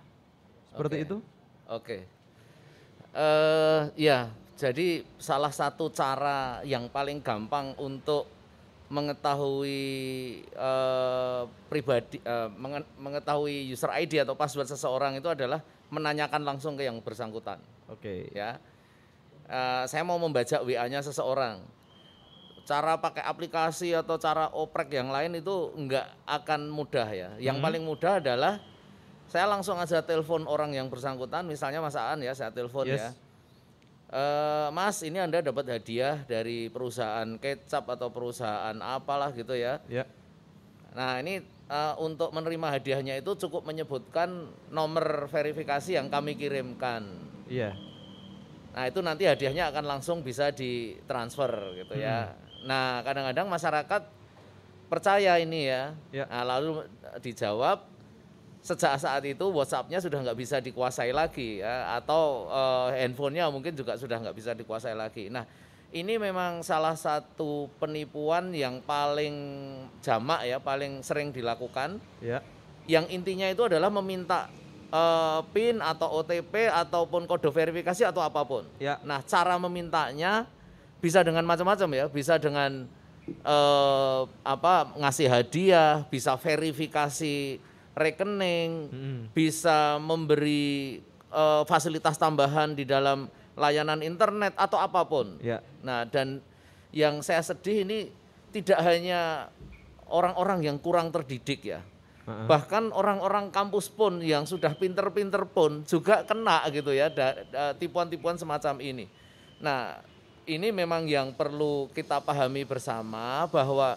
[0.70, 1.06] Seperti Oke.
[1.06, 1.18] itu?
[1.68, 1.98] Oke.
[3.18, 8.30] Eh ya, jadi salah satu cara yang paling gampang untuk
[8.88, 9.80] mengetahui
[10.48, 12.18] eh, pribadi
[12.56, 18.28] mengen- mengetahui user ID atau password seseorang itu adalah menanyakan langsung ke yang bersangkutan Oke.
[18.32, 18.60] ya.
[19.48, 21.64] Eh, saya mau membaca WA-nya seseorang.
[22.68, 27.30] Cara pakai aplikasi atau cara oprek yang lain itu enggak akan mudah ya.
[27.40, 28.60] Yang paling mudah adalah
[29.32, 33.00] saya langsung aja telepon orang yang bersangkutan, misalnya Mas Aan ya, saya telepon Yes.
[33.00, 33.10] ya.
[34.08, 39.84] Eh, mas, ini Anda dapat hadiah dari perusahaan kecap atau perusahaan apalah gitu ya.
[39.92, 40.08] Ya.
[40.96, 47.04] Nah ini eh, untuk menerima hadiahnya itu cukup menyebutkan nomor verifikasi yang kami kirimkan.
[47.52, 47.76] Iya.
[48.72, 52.32] Nah itu nanti hadiahnya akan langsung bisa ditransfer gitu ya.
[52.64, 54.02] Nah kadang-kadang masyarakat
[54.88, 55.92] percaya ini ya.
[56.16, 56.26] Ya.
[56.32, 56.88] Nah, lalu
[57.20, 57.84] dijawab
[58.68, 63.96] sejak saat itu WhatsApp-nya sudah nggak bisa dikuasai lagi ya, atau eh, handphonenya mungkin juga
[63.96, 65.32] sudah nggak bisa dikuasai lagi.
[65.32, 65.48] Nah
[65.96, 69.32] ini memang salah satu penipuan yang paling
[70.04, 72.44] jamak ya, paling sering dilakukan Ya.
[72.92, 74.52] yang intinya itu adalah meminta
[74.92, 78.68] eh, PIN atau OTP ataupun kode verifikasi atau apa pun.
[78.84, 79.00] Ya.
[79.08, 80.44] Nah, cara memintanya
[81.00, 82.84] bisa dengan macam-macam ya, bisa dengan
[83.32, 87.64] eh, apa ngasih hadiah, bisa verifikasi
[87.98, 89.18] rekening, Mm-mm.
[89.34, 91.02] bisa memberi
[91.34, 93.26] eh, fasilitas tambahan di dalam
[93.58, 95.42] layanan internet atau apa pun.
[95.42, 95.66] Ya.
[95.82, 96.40] Nah, dan
[96.94, 98.14] yang saya sedih ini
[98.54, 99.50] tidak hanya
[100.08, 101.82] orang-orang yang kurang terdidik ya.
[102.28, 107.08] Bahkan orang-orang kampus pun yang sudah pinter-pinter pun juga kena gitu ya
[107.80, 109.08] tipuan-tipuan semacam ini.
[109.64, 109.96] Nah,
[110.44, 113.96] ini memang yang perlu kita pahami bersama bahwa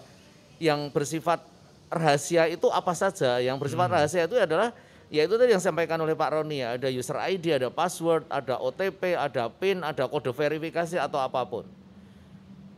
[0.62, 1.42] yang bersifat
[1.91, 3.43] rahasia itu apa saja?
[3.43, 4.70] Yang bersifat rahasia itu adalah
[5.11, 8.57] ya itu tadi yang disampaikan oleh Pak Roni ya, ada user ID, ada password, ada
[8.57, 11.66] OTP, ada PIN, ada kode verifikasi atau apa pun.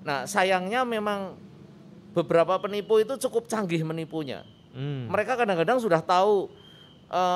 [0.03, 1.37] Nah, sayangnya memang
[2.17, 4.43] beberapa penipu itu cukup canggih menipunya.
[4.73, 5.07] Hmm.
[5.13, 6.49] Mereka kadang-kadang sudah tahu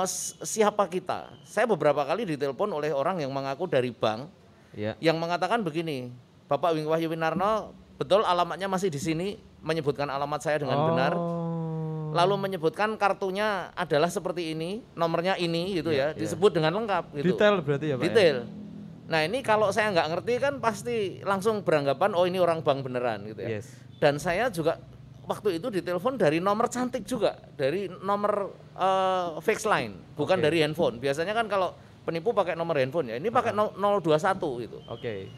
[0.02, 1.28] s- siapa kita.
[1.44, 4.32] Saya beberapa kali ditelepon oleh orang yang mengaku dari bank
[4.76, 4.92] Ya.
[5.00, 6.12] yang mengatakan begini,
[6.48, 9.28] Bapak Wing Wahyu Winarno, betul alamatnya masih di sini,
[9.64, 11.12] menyebutkan alamat saya dengan benar.
[12.16, 17.36] Lalu menyebutkan kartunya adalah seperti ini, nomornya ini gitu ya, disebut dengan lengkap gitu.
[17.36, 18.02] Detail berarti ya Pak?
[18.02, 18.06] ya?
[18.08, 18.36] Detail.
[19.06, 23.22] Nah ini kalau saya nggak ngerti kan pasti langsung beranggapan oh ini orang bank beneran
[23.28, 23.60] gitu ya.
[23.60, 23.70] Yes.
[24.02, 24.82] Dan saya juga
[25.26, 30.44] waktu itu ditelepon dari nomor cantik juga, dari nomor eh, fix line, bukan Oke.
[30.50, 30.98] dari handphone.
[30.98, 31.74] Biasanya kan kalau
[32.06, 34.78] penipu pakai nomor handphone ya, ini pakai no- 021 gitu.
[34.86, 35.30] Oke.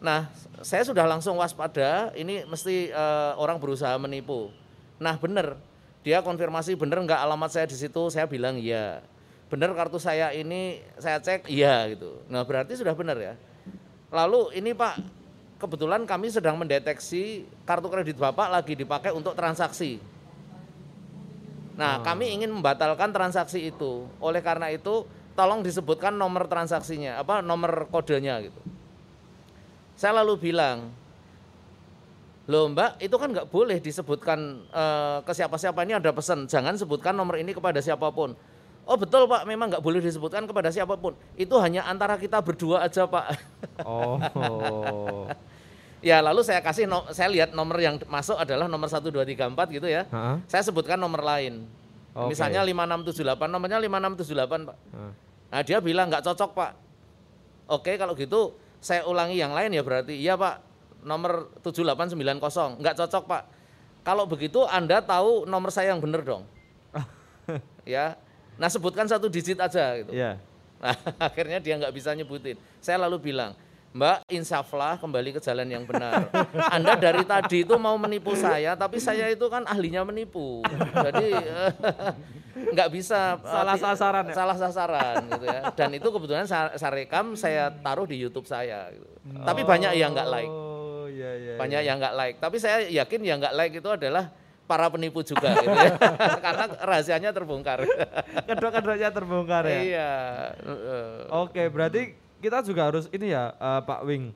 [0.00, 0.32] Nah,
[0.64, 4.50] saya sudah langsung waspada, ini mesti eh, orang berusaha menipu.
[4.98, 5.56] Nah, benar.
[6.00, 9.04] Dia konfirmasi benar nggak alamat saya di situ, saya bilang iya.
[9.52, 12.22] Benar kartu saya ini saya cek iya gitu.
[12.30, 13.34] Nah, berarti sudah benar ya.
[14.08, 14.96] Lalu ini Pak,
[15.60, 20.00] kebetulan kami sedang mendeteksi kartu kredit Bapak lagi dipakai untuk transaksi.
[21.76, 24.04] Nah, kami ingin membatalkan transaksi itu.
[24.20, 28.60] Oleh karena itu, tolong disebutkan nomor transaksinya, apa nomor kodenya gitu.
[29.96, 30.92] Saya lalu bilang,
[32.50, 37.14] loh mbak itu kan nggak boleh disebutkan eh, ke siapa-siapa ini ada pesan, jangan sebutkan
[37.14, 38.34] nomor ini kepada siapa pun.
[38.90, 41.14] Oh betul pak, memang nggak boleh disebutkan kepada siapa pun.
[41.38, 43.38] Itu hanya antara kita berdua aja pak.
[43.86, 44.18] Oh.
[46.10, 49.46] ya lalu saya kasih, no- saya lihat nomor yang masuk adalah nomor 1, 2, 3,
[49.54, 50.10] 4 gitu ya.
[50.10, 50.36] Heeh.
[50.50, 51.70] Saya sebutkan nomor lain.
[52.18, 52.34] Oke.
[52.34, 54.76] Misalnya 5678, nomornya 5678 pak.
[54.90, 55.12] Heeh.
[55.54, 56.72] Nah dia bilang nggak cocok pak.
[57.70, 60.69] Oke kalau gitu saya ulangi yang lain ya berarti iya pak
[61.02, 63.42] nomor 7890 nggak cocok pak.
[64.00, 66.44] Kalau begitu anda tahu nomor saya yang benar dong.
[67.84, 68.16] ya.
[68.60, 70.12] Nah sebutkan satu digit aja gitu.
[70.12, 70.40] Iya.
[70.80, 70.96] Nah,
[71.28, 72.56] akhirnya dia nggak bisa nyebutin.
[72.80, 73.52] Saya lalu bilang,
[73.90, 76.30] Mbak, insaflah kembali ke jalan yang benar.
[76.74, 80.64] Anda dari tadi itu mau menipu saya, tapi saya itu kan ahlinya menipu.
[80.94, 81.36] Jadi
[82.70, 84.34] nggak bisa Salah sasaran ya?
[84.34, 85.60] Salah sasaran gitu ya.
[85.74, 88.94] Dan itu kebetulan saya, saya rekam, saya taruh di YouTube saya.
[88.94, 89.06] Gitu.
[89.42, 90.69] Tapi banyak yang nggak like, Oh,
[91.20, 91.54] iya iya.
[91.60, 91.88] banyak iya.
[91.92, 92.36] yang nggak like.
[92.40, 94.32] Tapi saya yakin yang nggak like itu adalah
[94.64, 95.94] para penipu juga, gitu ya.
[96.46, 97.82] karena rahasianya terbongkar.
[98.48, 99.80] Kedok-kedoknya terbongkar ya.
[99.82, 100.10] Iya.
[101.34, 104.30] Oke, berarti kita juga harus ini ya, eh, Pak Wing.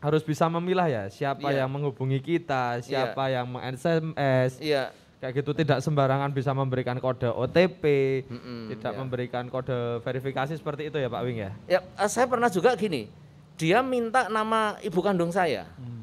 [0.00, 1.64] Harus bisa memilah ya siapa Iya.
[1.64, 4.60] yang menghubungi kita, siapa yang meng-SMS.
[4.60, 4.92] Iya.
[5.16, 7.84] Kayak gitu tidak sembarangan bisa memberikan kode OTP,
[8.28, 8.98] Mm-mm, tidak iya.
[9.00, 11.50] memberikan kode verifikasi seperti itu ya Pak Wing ya.
[11.64, 13.08] Ya, eh, saya pernah juga gini.
[13.56, 15.64] Dia minta nama ibu kandung saya.
[15.80, 15.95] Hmm.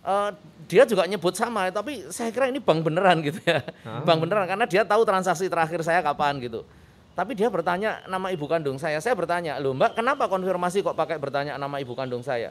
[0.00, 0.30] Eh,
[0.64, 3.60] dia juga nyebut sama, tapi saya kira ini bank beneran gitu ya.
[3.84, 4.00] Ah.
[4.00, 6.64] Bank beneran karena dia tahu transaksi terakhir saya kapan gitu.
[7.12, 8.96] Tapi dia bertanya nama ibu kandung saya.
[9.04, 12.48] Saya bertanya, loh Mbak, kenapa konfirmasi kok pakai bertanya nama ibu kandung saya?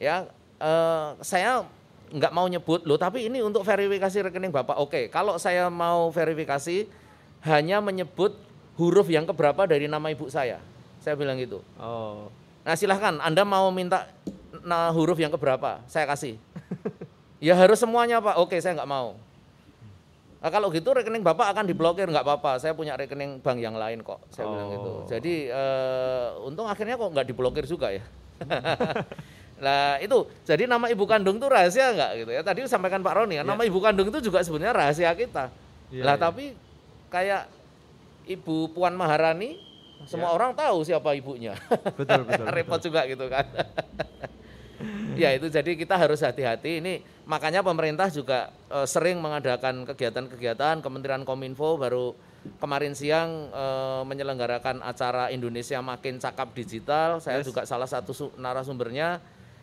[0.00, 0.24] Ya,
[0.56, 1.68] eh, saya
[2.12, 4.80] nggak mau nyebut loh, tapi ini untuk verifikasi rekening bapak.
[4.80, 6.88] Oke, kalau saya mau verifikasi
[7.44, 8.40] hanya menyebut
[8.80, 10.64] huruf yang keberapa dari nama ibu saya.
[11.04, 11.60] Saya bilang gitu.
[11.76, 12.32] Oh.
[12.64, 14.08] Nah silahkan, Anda mau minta
[14.62, 15.82] nah, huruf yang keberapa?
[15.90, 16.38] Saya kasih.
[17.46, 18.38] ya harus semuanya Pak.
[18.40, 19.18] Oke, saya nggak mau.
[20.42, 22.58] Nah, kalau gitu rekening Bapak akan diblokir, nggak apa-apa.
[22.58, 24.18] Saya punya rekening bank yang lain kok.
[24.34, 24.74] Saya bilang Oh.
[24.74, 24.92] gitu.
[25.14, 28.02] Jadi eh, untung akhirnya kok nggak diblokir juga ya.
[29.62, 32.42] Nah itu, jadi nama ibu kandung itu rahasia nggak gitu ya?
[32.42, 35.54] Tadi sampaikan Pak Roni, ya, nama ibu kandung itu juga sebenarnya rahasia kita.
[35.94, 36.24] Iya, lah iya.
[36.26, 36.44] tapi
[37.06, 37.46] kayak
[38.26, 39.62] Ibu Puan Maharani,
[40.10, 41.54] semua orang tahu siapa ibunya.
[41.94, 42.46] Betul betul.
[42.58, 43.46] repot juga gitu kan.
[45.14, 46.80] Ya itu jadi kita harus hati-hati.
[46.82, 50.80] Ini makanya pemerintah juga eh, sering mengadakan kegiatan-kegiatan.
[50.80, 52.12] Kementerian Kominfo baru
[52.58, 57.22] kemarin siang eh, menyelenggarakan acara Indonesia Makin Cakap Digital.
[57.22, 57.46] Saya Yes.
[57.48, 59.22] juga salah satu su- narasumbernya.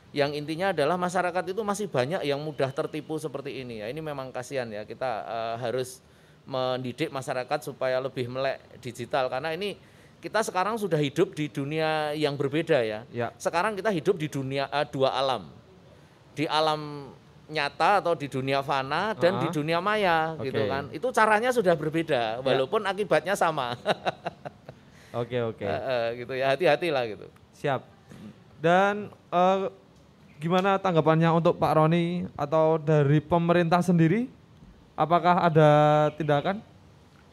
[0.10, 3.86] Yang intinya adalah masyarakat itu masih banyak yang mudah tertipu seperti ini.
[3.86, 4.82] Ya ini memang kasihan ya.
[4.88, 6.02] Kita eh, harus
[6.50, 9.30] mendidik masyarakat supaya lebih melek digital.
[9.30, 9.78] Karena ini
[10.20, 13.08] kita sekarang sudah hidup di dunia yang berbeda ya.
[13.10, 13.32] Ya.
[13.40, 15.48] Sekarang kita hidup di dunia eh, dua alam.
[16.36, 17.12] Di alam
[17.50, 19.42] nyata atau di dunia fana dan Ah.
[19.42, 20.54] di dunia maya Oke.
[20.54, 20.84] gitu kan.
[20.94, 23.74] Itu caranya sudah berbeda walaupun akibatnya sama.
[25.10, 25.66] Oke oke.
[25.66, 27.26] Eh, eh, gitu ya, hati-hatilah gitu.
[27.58, 27.82] Siap.
[28.62, 29.60] Dan eh,
[30.38, 34.30] gimana tanggapannya untuk Pak Roni atau dari pemerintah sendiri?
[34.94, 35.70] Apakah ada
[36.14, 36.62] tindakan?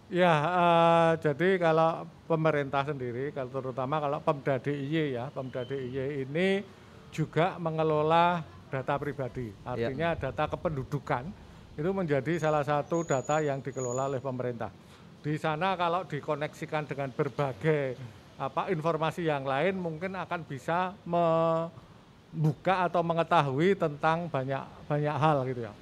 [0.06, 6.62] Ya, eh, jadi kalau pemerintah sendiri, kalau terutama kalau Pemda DIY ya, Pemda DIY ini
[7.10, 9.50] juga mengelola data pribadi.
[9.66, 11.34] Artinya data kependudukan
[11.74, 14.70] itu menjadi salah satu data yang dikelola oleh pemerintah.
[15.18, 17.98] Di sana kalau dikoneksikan dengan berbagai
[18.38, 25.66] apa informasi yang lain mungkin akan bisa membuka atau mengetahui tentang banyak banyak hal gitu
[25.66, 25.74] ya.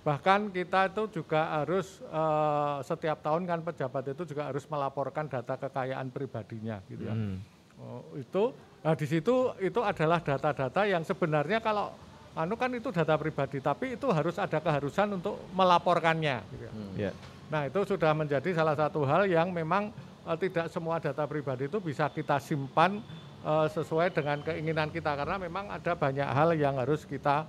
[0.00, 5.60] Bahkan kita itu juga harus eh, setiap tahun kan pejabat itu juga harus melaporkan data
[5.60, 7.12] kekayaan pribadinya gitu ya.
[7.12, 7.36] Hmm.
[7.76, 11.92] Oh, itu nah di situ itu adalah data-data yang sebenarnya kalau
[12.32, 16.36] anu kan itu data pribadi, tapi itu harus ada keharusan untuk melaporkannya.
[16.48, 16.72] gitu ya.
[16.96, 17.12] Ya.
[17.52, 19.92] Nah itu sudah menjadi salah satu hal yang memang
[20.24, 23.04] eh, tidak semua data pribadi itu bisa kita simpan
[23.44, 27.44] eh, sesuai dengan keinginan kita karena memang ada banyak hal yang harus kita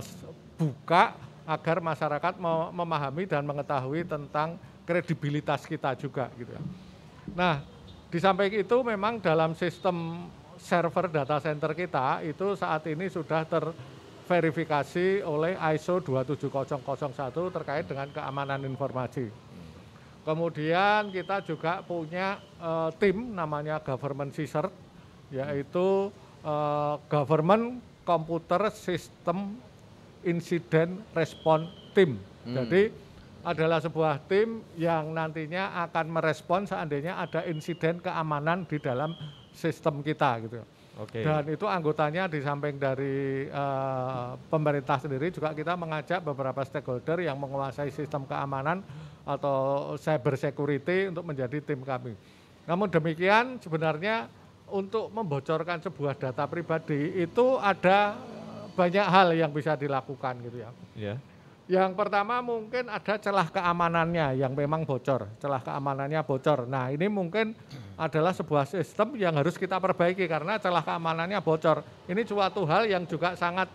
[0.00, 1.16] s- buka
[1.46, 6.62] agar masyarakat me- memahami dan mengetahui tentang kredibilitas kita juga gitu ya.
[7.32, 7.62] Nah
[8.10, 10.26] di samping itu memang dalam sistem
[10.58, 16.82] server data center kita itu saat ini sudah terverifikasi oleh ISO 27001
[17.54, 19.30] terkait dengan keamanan informasi.
[20.26, 24.74] Kemudian kita juga punya eh, tim namanya Government CSIRT,
[25.30, 26.10] yaitu
[26.42, 29.54] eh, Government Computer System
[30.26, 32.18] Incident Response Team.
[32.46, 32.82] Jadi
[33.46, 39.14] adalah sebuah tim yang nantinya akan merespon seandainya ada insiden keamanan di dalam
[39.54, 40.58] sistem kita gitu.
[40.96, 41.22] Oke.
[41.22, 47.38] Dan itu anggotanya di samping dari eh, pemerintah sendiri juga kita mengajak beberapa stakeholder yang
[47.38, 48.80] menguasai sistem keamanan
[49.22, 52.18] atau cyber security untuk menjadi tim kami.
[52.66, 54.26] Namun demikian sebenarnya
[54.66, 58.18] untuk membocorkan sebuah data pribadi itu ada
[58.76, 60.70] banyak hal yang bisa dilakukan gitu ya.
[60.92, 61.14] Ya.
[61.66, 66.62] Yang pertama mungkin ada celah keamanannya yang memang bocor, celah keamanannya bocor.
[66.70, 67.58] Nah ini mungkin
[67.98, 71.82] adalah sebuah sistem yang harus kita perbaiki karena celah keamanannya bocor.
[72.06, 73.66] Ini suatu hal yang juga sangat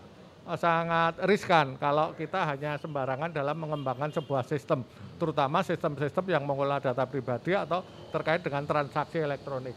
[0.48, 4.88] eh, sangat riskan kalau kita hanya sembarangan dalam mengembangkan sebuah sistem,
[5.20, 7.84] terutama sistem-sistem yang mengolah data pribadi atau
[8.16, 9.76] terkait dengan transaksi elektronik.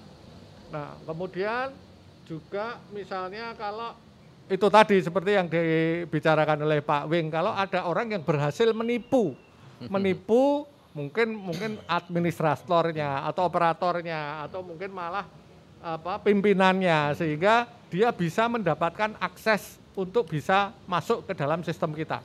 [0.70, 1.74] Nah kemudian
[2.30, 4.13] juga misalnya kalau
[4.44, 9.32] itu tadi seperti yang dibicarakan oleh Pak Wing kalau ada orang yang berhasil menipu
[9.92, 15.26] menipu mungkin mungkin administratornya atau operatornya atau mungkin malah
[15.84, 22.18] apa pimpinannya sehingga dia bisa mendapatkan akses untuk bisa masuk ke dalam sistem kita.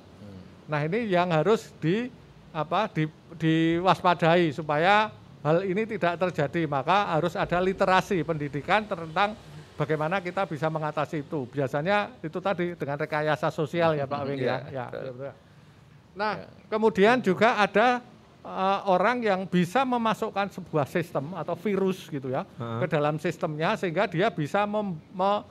[0.70, 2.10] Nah, ini yang harus di
[2.50, 3.06] apa di,
[3.38, 5.14] diwaspadai supaya
[5.46, 9.38] hal ini tidak terjadi, maka harus ada literasi pendidikan tentang
[9.80, 11.48] bagaimana kita bisa mengatasi itu.
[11.48, 14.58] Biasanya itu tadi dengan rekayasa sosial ya Pak Wing ya.
[14.68, 15.32] Iya, ya.
[16.12, 16.34] Nah,
[16.68, 18.04] kemudian juga ada
[18.44, 24.04] eh, orang yang bisa memasukkan sebuah sistem atau virus gitu ya ke dalam sistemnya sehingga
[24.06, 25.44] dia bisa mem- me-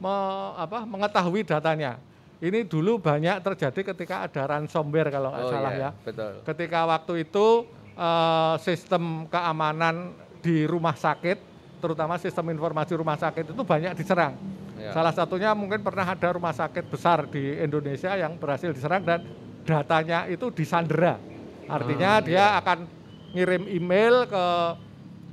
[0.00, 2.00] me- apa, mengetahui datanya.
[2.40, 5.90] Ini dulu banyak terjadi ketika ada ransomware kalau nggak Oh salah iya, ya.
[6.04, 6.32] betul.
[6.44, 7.46] Ketika waktu itu
[7.94, 11.53] eh, sistem keamanan di rumah sakit,
[11.84, 14.32] terutama sistem informasi rumah sakit itu banyak diserang.
[14.80, 14.96] Ya.
[14.96, 19.20] Salah satunya mungkin pernah ada rumah sakit besar di Indonesia yang berhasil diserang dan
[19.68, 21.20] datanya itu disandera.
[21.68, 22.88] Artinya Ah, dia akan
[23.36, 24.44] ngirim email ke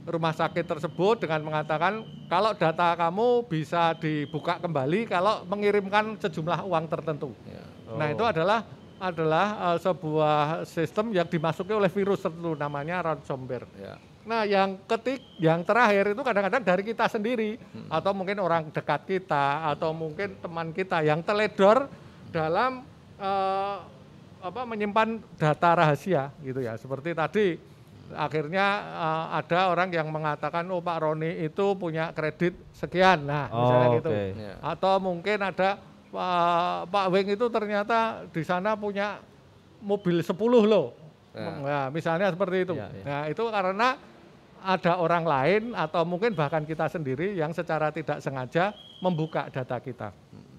[0.07, 6.85] rumah sakit tersebut dengan mengatakan kalau data kamu bisa dibuka kembali kalau mengirimkan sejumlah uang
[6.91, 7.31] tertentu.
[7.47, 7.63] Ya.
[7.95, 8.67] Nah itu adalah
[9.01, 13.67] adalah eh, sebuah sistem yang dimasuki oleh virus tertentu namanya ransomware.
[13.79, 13.95] Ya.
[14.21, 17.57] Nah yang ketik, yang terakhir itu kadang-kadang dari kita sendiri
[17.89, 21.89] atau mungkin orang dekat kita atau mungkin teman kita yang teledor
[22.29, 22.85] dalam
[23.17, 23.75] eh,
[24.41, 26.77] apa menyimpan data rahasia gitu ya.
[26.77, 27.57] Seperti tadi
[28.13, 33.25] akhirnya eh, ada orang yang mengatakan oh Pak Roni itu punya kredit sekian.
[33.25, 34.09] Nah, misalnya Oh, gitu.
[34.13, 34.53] Ya.
[34.61, 35.81] Atau mungkin ada
[36.13, 39.17] Pak Pak Weng itu ternyata di sana punya
[39.81, 40.29] mobil 10
[40.69, 40.93] loh.
[41.33, 41.49] Ya.
[41.57, 42.75] Nah, misalnya seperti itu.
[42.77, 43.03] Ya, ya.
[43.07, 43.87] Nah, itu karena
[44.61, 50.13] ada orang lain atau mungkin bahkan kita sendiri yang secara tidak sengaja membuka data kita.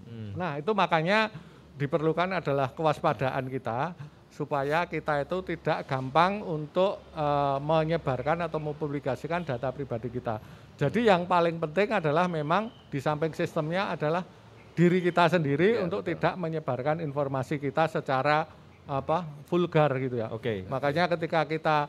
[0.07, 0.34] Hmm.
[0.34, 1.30] Nah, itu makanya
[1.78, 3.94] diperlukan adalah kewaspadaan kita
[4.32, 10.40] supaya kita itu tidak gampang untuk eh, menyebarkan atau mempublikasikan data pribadi kita.
[10.80, 14.24] Jadi yang paling penting adalah memang di samping sistemnya adalah
[14.72, 16.16] diri kita sendiri Ya, untuk betul.
[16.16, 18.48] tidak menyebarkan informasi kita secara
[18.88, 20.32] apa vulgar gitu ya.
[20.32, 20.64] Oke.
[20.66, 21.86] Makanya ketika kita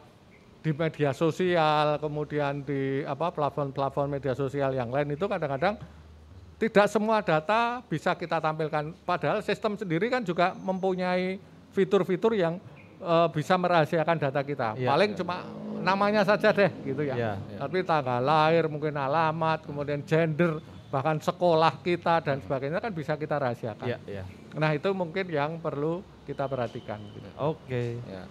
[0.64, 5.76] di media sosial, kemudian di apa platform-platform media sosial yang lain itu kadang-kadang
[6.55, 8.95] tidak semua data bisa kita tampilkan.
[9.03, 11.36] Padahal sistem sendiri kan juga mempunyai
[11.76, 12.64] fitur-fitur yang
[13.03, 14.80] eh, bisa merahasiakan data kita.
[14.80, 14.88] Iya.
[14.88, 15.43] Paling cuma
[15.84, 17.16] namanya saja deh gitu ya.
[17.20, 17.34] Iya.
[17.59, 23.36] Tapi tanggal lahir, mungkin alamat, kemudian gender, bahkan sekolah kita dan sebagainya kan bisa kita
[23.36, 23.84] rahasiakan.
[23.91, 24.24] Iya, iya.
[24.55, 27.03] Nah itu mungkin yang perlu kita perhatikan.
[27.11, 27.28] gitu.
[27.36, 27.99] Oke.
[28.07, 28.24] Ya.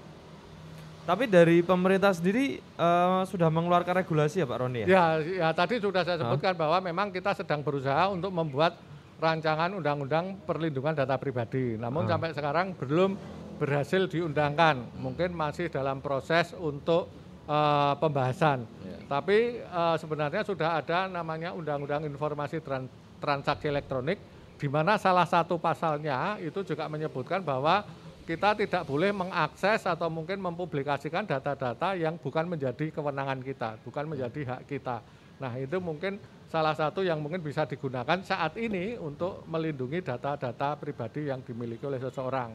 [1.02, 4.86] Tapi dari pemerintah sendiri eh, sudah mengeluarkan regulasi ya Pak Roni ya?
[4.86, 8.78] Ya, ya tadi sudah saya sebutkan bahwa memang kita sedang berusaha untuk membuat
[9.18, 11.74] rancangan undang-undang perlindungan data pribadi.
[11.74, 13.18] Namun sampai sekarang belum
[13.58, 14.82] berhasil diundangkan.
[14.98, 17.10] Mungkin masih dalam proses untuk
[17.50, 18.62] eh, pembahasan.
[18.86, 18.98] Ya.
[19.10, 24.18] Tapi eh, sebenarnya sudah ada namanya Undang-Undang Informasi Tran- Transaksi Elektronik
[24.54, 27.82] di mana salah satu pasalnya itu juga menyebutkan bahwa
[28.22, 34.40] kita tidak boleh mengakses atau mungkin mempublikasikan data-data yang bukan menjadi kewenangan kita, bukan menjadi
[34.56, 35.02] hak kita.
[35.42, 41.26] Nah, itu mungkin salah satu yang mungkin bisa digunakan saat ini untuk melindungi data-data pribadi
[41.26, 42.54] yang dimiliki oleh seseorang.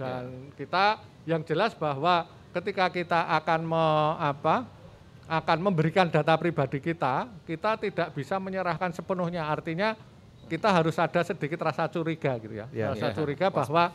[0.00, 2.24] Dan kita yang jelas bahwa
[2.56, 3.84] ketika kita akan me,
[4.16, 4.64] apa,
[5.28, 9.44] akan memberikan data pribadi kita, kita tidak bisa menyerahkan sepenuhnya.
[9.44, 9.92] Artinya
[10.48, 12.66] kita harus ada sedikit rasa curiga gitu ya.
[12.72, 12.96] Ya.
[12.96, 13.16] rasa Ya.
[13.16, 13.92] curiga bahwa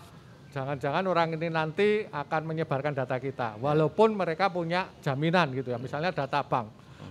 [0.50, 3.56] jangan-jangan orang ini nanti akan menyebarkan data kita.
[3.58, 6.68] Walaupun mereka punya jaminan gitu ya, misalnya data bank.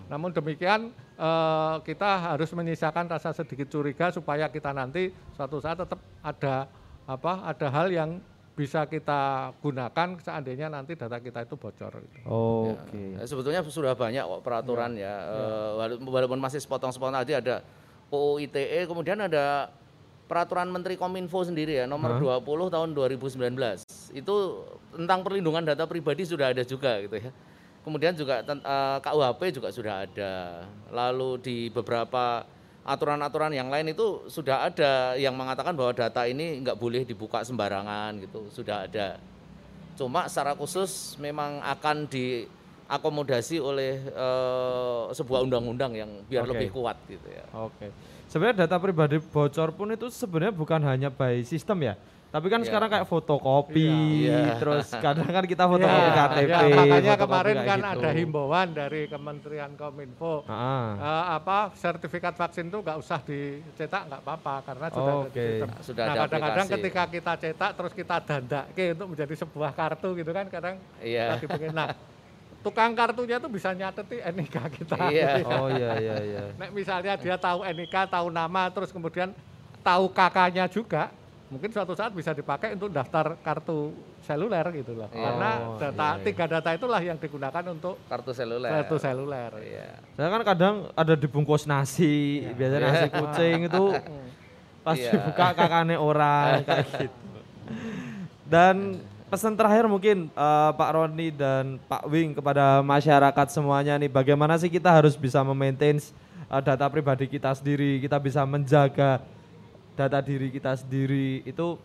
[0.06, 5.98] Namun demikian eh, kita harus menyisakan rasa sedikit curiga supaya kita nanti suatu saat tetap
[6.22, 6.70] ada
[7.06, 8.10] apa ada hal yang
[8.56, 11.92] bisa kita gunakan seandainya nanti data kita itu bocor.
[12.00, 12.18] Gitu.
[12.24, 13.20] Oke.
[13.20, 15.12] Ya, sebetulnya sudah banyak kok peraturan ya.
[15.28, 17.60] Eh, wala- walaupun masih sepotong-sepotong tadi ada
[18.08, 19.68] UU ITE, kemudian ada
[20.26, 23.86] peraturan Menteri Kominfo sendiri ya nomor 20 tahun 2019.
[24.12, 27.30] Itu tentang perlindungan data pribadi sudah ada juga gitu ya.
[27.86, 30.66] Kemudian juga eh, KUHP juga sudah ada.
[30.90, 32.42] Lalu di beberapa
[32.86, 38.18] aturan-aturan yang lain itu sudah ada yang mengatakan bahwa data ini nggak boleh dibuka sembarangan
[38.22, 39.18] gitu, sudah ada.
[39.94, 46.50] Cuma secara khusus memang akan diakomodasi oleh eh, sebuah undang-undang yang biar Oke.
[46.58, 47.46] lebih kuat gitu ya.
[47.54, 47.86] Oke.
[48.26, 51.94] Sebenarnya data pribadi bocor pun itu sebenarnya bukan hanya by sistem ya.
[52.26, 52.68] Tapi kan Iya.
[52.68, 53.86] sekarang kayak fotokopi,
[54.26, 54.58] Iya.
[54.58, 56.36] terus kadang kan kita fotokopi Ya, KTP.
[56.44, 57.92] ya, makanya fotokopi kemarin kan gitu.
[57.96, 60.98] ada himbauan dari Kementerian Kominfo Ah.
[60.98, 65.46] Eh, apa sertifikat vaksin itu nggak usah dicetak nggak apa-apa karena sudah ada di Oke.
[65.46, 65.68] sistem.
[65.80, 70.30] Sudah nah ada kadang-kadang ketika kita cetak terus kita dandake untuk menjadi sebuah kartu gitu
[70.30, 71.24] kan kadang Iya.
[71.32, 71.88] lagi pengen nah
[72.66, 74.96] tukang kartunya tuh bisa nyateti NIK kita.
[75.06, 75.38] Iya.
[75.54, 76.42] Oh iya iya iya.
[76.58, 79.30] Nek misalnya dia tahu NIK, tahu nama, terus kemudian
[79.80, 81.14] tahu kakaknya juga,
[81.46, 85.06] mungkin suatu saat bisa dipakai untuk daftar kartu seluler gitu loh.
[85.08, 85.22] Iya.
[85.22, 86.24] Karena Oh, data iya, iya.
[86.26, 88.70] tiga data itulah yang digugakan untuk Kartu seluler.
[88.74, 89.52] kartu seluler.
[89.62, 89.88] Iya.
[90.12, 93.84] Saya kan kadang ada dibungkus nasi, biasanya nasi kucing itu
[94.86, 95.14] pas Iya.
[95.14, 97.38] dibuka kakaknya orang kayak gitu.
[98.44, 104.54] Dan pesan terakhir mungkin eh, Pak Roni dan Pak Wing kepada masyarakat semuanya nih, bagaimana
[104.56, 109.22] sih kita harus bisa memaintain eh, data pribadi kita sendiri, kita bisa menjaga
[109.96, 111.76] data diri kita sendiri itu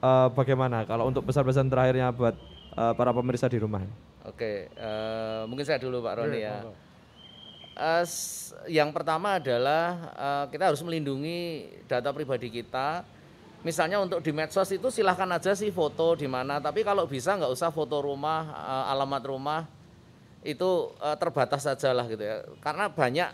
[0.00, 0.88] eh, bagaimana?
[0.88, 2.34] Kalau untuk pesan-pesan terakhirnya buat
[2.74, 3.84] eh, para pemirsa di rumah.
[4.24, 6.64] Oke, eh, mungkin saya dulu Pak Roni ya.
[8.04, 13.04] s- yang pertama adalah eh, kita harus melindungi data pribadi kita.
[13.60, 17.52] Misalnya untuk di medsos itu silahkan aja sih foto di mana, tapi kalau bisa nggak
[17.52, 19.60] usah foto rumah, eh, alamat rumah
[20.40, 22.40] itu eh, terbatas saja lah gitu ya.
[22.64, 23.28] Karena banyak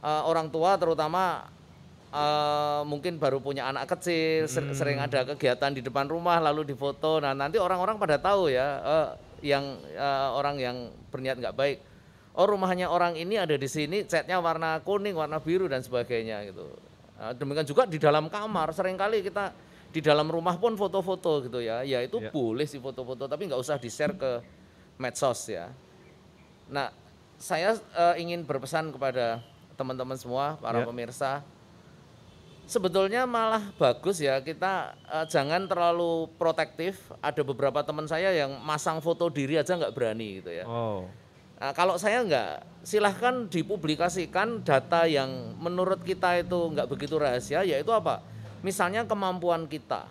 [0.00, 1.48] eh, orang tua terutama
[2.84, 7.16] mungkin baru punya anak kecil, ser- sering ada kegiatan di depan rumah lalu difoto.
[7.24, 8.84] Nah nanti orang-orang pada tahu ya
[9.40, 9.80] yang
[10.36, 10.76] orang yang
[11.08, 11.80] berniat nggak baik.
[12.36, 16.76] Oh rumahnya orang ini ada di sini, catnya warna kuning, warna biru dan sebagainya gitu.
[17.22, 19.54] Nah, demikian juga di dalam kamar, sering kali kita
[19.94, 21.86] di dalam rumah pun foto-foto gitu ya.
[21.86, 22.34] Ya itu Ya.
[22.34, 24.42] boleh sih foto-foto, tapi nggak usah di-share ke
[24.98, 25.70] medsos ya.
[26.66, 26.90] Nah,
[27.38, 29.38] saya eh, ingin berpesan kepada
[29.78, 30.86] teman-teman semua, para Ya.
[30.90, 31.46] pemirsa,
[32.66, 37.14] sebetulnya malah bagus ya kita eh, jangan terlalu protektif.
[37.22, 40.66] Ada beberapa teman saya yang masang foto diri aja nggak berani gitu ya.
[40.66, 41.06] Oh.
[41.62, 47.94] Nah, kalau saya nggak, silahkan dipublikasikan data yang menurut kita itu nggak begitu rahasia, yaitu
[47.94, 48.18] apa?
[48.66, 50.10] Misalnya kemampuan kita,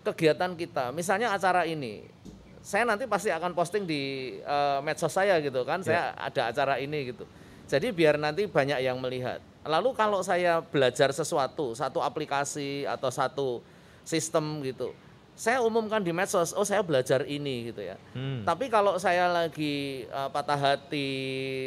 [0.00, 2.08] kegiatan kita, misalnya acara ini.
[2.64, 7.12] Saya nanti pasti akan posting di eh, medsos saya gitu kan, saya ada acara ini
[7.12, 7.28] gitu.
[7.68, 9.44] Jadi biar nanti banyak yang melihat.
[9.60, 13.48] Lalu kalau saya belajar sesuatu, satu aplikasi atau satu
[14.08, 14.96] sistem gitu,
[15.36, 18.00] saya umumkan di medsos, oh saya belajar ini gitu ya.
[18.16, 18.40] Hmm.
[18.48, 21.12] Tapi kalau saya lagi uh, patah hati,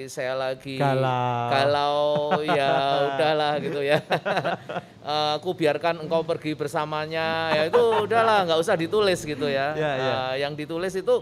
[0.10, 1.54] saya lagi Galau.
[1.54, 2.10] galau,
[2.58, 2.74] ya
[3.14, 4.02] udahlah gitu ya.
[5.38, 7.78] Aku biarkan engkau pergi bersamanya, ya itu
[8.10, 9.78] udahlah, nggak usah ditulis gitu ya.
[9.78, 10.14] Ya, ya.
[10.34, 11.22] Eh, yang ditulis itu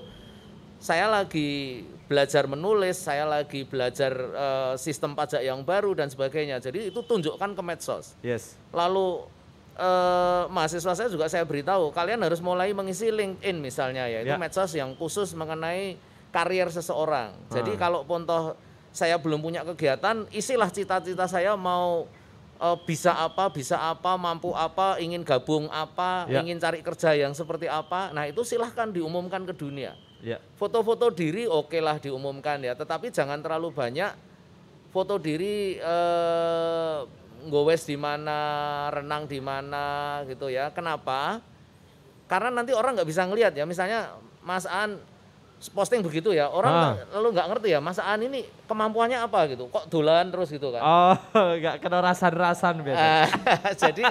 [0.79, 6.63] saya lagi belajar menulis, saya lagi belajar eh, sistem pajak yang baru dan sebagainya.
[6.63, 8.15] Jadi itu tunjukkan ke medsos.
[8.23, 8.55] Yes.
[8.71, 9.35] Lalu
[9.77, 14.41] eh, mahasiswa saya juga saya beritahu kalian harus mulai mengisi LinkedIn misalnya ya itu Ya.
[14.41, 15.95] medsos yang khusus mengenai
[16.27, 17.37] karier seseorang.
[17.47, 17.79] Jadi Ah.
[17.79, 18.57] kalau pun toh
[18.89, 22.09] saya belum punya kegiatan, isilah cita-cita saya mau
[22.57, 26.41] eh, bisa apa, bisa apa, mampu apa, ingin gabung apa, Ya.
[26.41, 28.09] ingin cari kerja yang seperti apa.
[28.09, 29.93] Nah itu silahkan diumumkan ke dunia.
[30.25, 30.41] Ya.
[30.57, 34.09] Foto-foto diri oke lah diumumkan ya, tetapi jangan terlalu banyak
[34.89, 36.97] foto diri eh,
[37.43, 38.39] ngowes di mana,
[38.89, 39.85] renang di mana
[40.25, 40.69] gitu ya.
[40.69, 41.37] Kenapa?
[42.25, 43.63] Karena nanti orang nggak bisa ngelihat ya.
[43.63, 44.97] Misalnya Mas An
[45.73, 46.81] posting begitu ya, orang Ah.
[46.93, 49.65] nggak- lalu nggak ngerti ya Mas An ini kemampuannya apa gitu.
[49.67, 50.81] Kok dolan terus gitu kan.
[50.81, 51.15] Oh,
[51.59, 53.01] nggak kena rasan-rasan biasa.
[53.01, 53.27] Ah,
[53.81, 54.03] jadi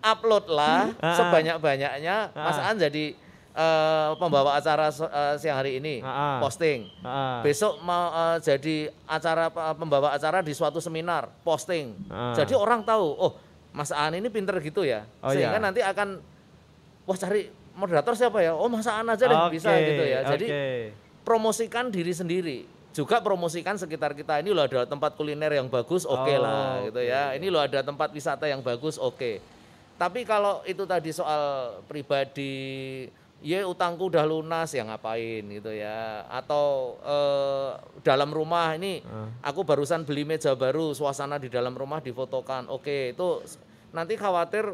[0.00, 1.16] upload lah Ah.
[1.16, 2.70] sebanyak-banyaknya Mas Ah.
[2.70, 3.16] An jadi
[3.54, 6.02] eh, pembawa acara eh, siang hari ini
[6.42, 6.90] posting.
[7.46, 8.76] Besok mau eh, jadi
[9.06, 11.94] acara eh, pembawa acara di suatu seminar posting.
[12.34, 13.32] Jadi orang tahu, oh
[13.70, 15.06] Mas An ini pinter gitu ya.
[15.22, 15.62] Oh, Sehingga iya.
[15.62, 16.18] nanti akan
[17.06, 18.54] wah cari moderator siapa ya?
[18.54, 20.18] Oh Mas An aja deh bisa Oke, gitu ya.
[20.34, 20.66] Jadi oke.
[21.22, 22.58] promosikan diri sendiri
[22.94, 27.02] juga promosikan sekitar kita ini loh ada tempat kuliner yang bagus oke Oh, lah gitu
[27.02, 29.42] ya ini loh ada tempat wisata yang bagus oke
[29.98, 33.10] tapi kalau itu tadi soal pribadi
[33.44, 35.44] ya utangku udah lunas ya ngapain?
[35.44, 36.24] Gitu ya.
[36.32, 37.70] Atau eh,
[38.00, 39.04] dalam rumah ini
[39.44, 42.72] aku barusan beli meja baru suasana di dalam rumah difotokan.
[42.72, 43.44] Oke itu
[43.92, 44.72] nanti khawatir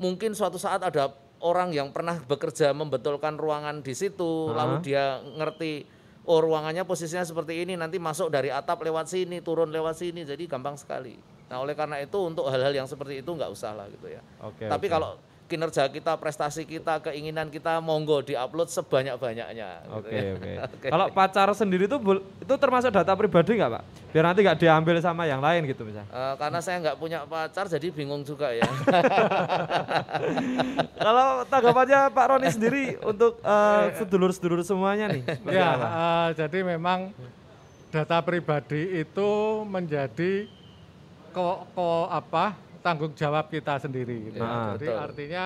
[0.00, 1.12] mungkin suatu saat ada
[1.44, 4.82] orang yang pernah bekerja membetulkan ruangan di situ lalu Ah.
[4.82, 5.04] dia
[5.36, 5.84] ngerti
[6.26, 10.24] oh ruangannya posisinya seperti ini nanti masuk dari atap lewat sini turun lewat sini.
[10.24, 11.20] Jadi gampang sekali.
[11.46, 14.18] Nah oleh karena itu untuk hal-hal yang seperti itu nggak usah lah gitu ya.
[14.42, 14.94] Oke, tapi oke.
[14.98, 15.10] kalau
[15.46, 20.88] kinerja kita prestasi kita keinginan kita monggo diupload sebanyak banyaknya Oke oke.
[20.90, 21.98] Kalau pacar sendiri itu
[22.42, 23.82] itu termasuk data pribadi nggak pak?
[24.10, 26.10] Biar nanti nggak diambil sama yang lain gitu misalnya.
[26.10, 28.66] Eh, karena saya nggak punya pacar jadi bingung juga ya
[30.96, 35.22] Kalau tanggapannya Pak Roni sendiri untuk eh, sedulur-sedulur semuanya nih.
[35.46, 35.86] Ya, apa?
[35.86, 37.14] eh, jadi memang
[37.88, 39.30] data pribadi itu
[39.64, 40.50] menjadi
[41.30, 42.56] ko, ko- apa
[42.86, 44.30] tanggung jawab kita sendiri.
[44.30, 44.38] gitu.
[44.38, 45.02] Ya, jadi betul.
[45.02, 45.44] artinya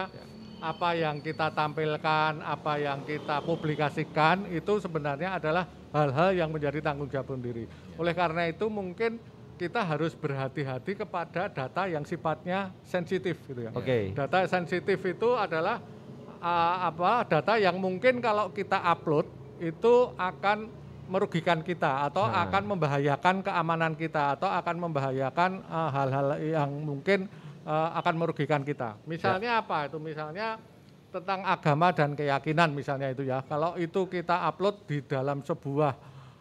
[0.60, 5.64] apa yang kita tampilkan, apa yang kita publikasikan itu sebenarnya adalah
[5.96, 7.64] hal-hal yang menjadi tanggung jawab sendiri.
[7.96, 9.16] Oleh karena itu mungkin
[9.56, 13.72] kita harus berhati-hati kepada data yang sifatnya sensitif gitu ya.
[13.72, 14.12] Oke.
[14.12, 15.80] Data sensitif itu adalah
[16.40, 19.28] uh, apa data yang mungkin kalau kita upload
[19.60, 20.79] itu akan
[21.10, 22.46] merugikan kita atau Nah.
[22.46, 27.26] akan membahayakan keamanan kita atau akan membahayakan uh, hal-hal yang mungkin
[27.66, 28.94] uh, akan merugikan kita.
[29.10, 29.98] Misalnya apa itu?
[29.98, 30.62] Misalnya
[31.10, 33.42] tentang agama dan keyakinan misalnya itu ya.
[33.42, 35.92] Kalau itu kita upload di dalam sebuah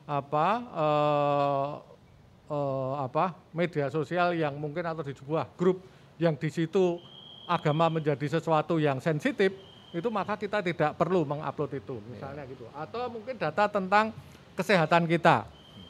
[0.05, 1.69] apa uh,
[2.49, 5.81] uh, apa media sosial yang mungkin atau di sebuah grup
[6.21, 7.01] yang di situ
[7.49, 9.53] agama menjadi sesuatu yang sensitif
[9.89, 14.13] itu maka kita tidak perlu mengupload itu misalnya gitu atau mungkin data tentang
[14.59, 15.47] kesehatan kita.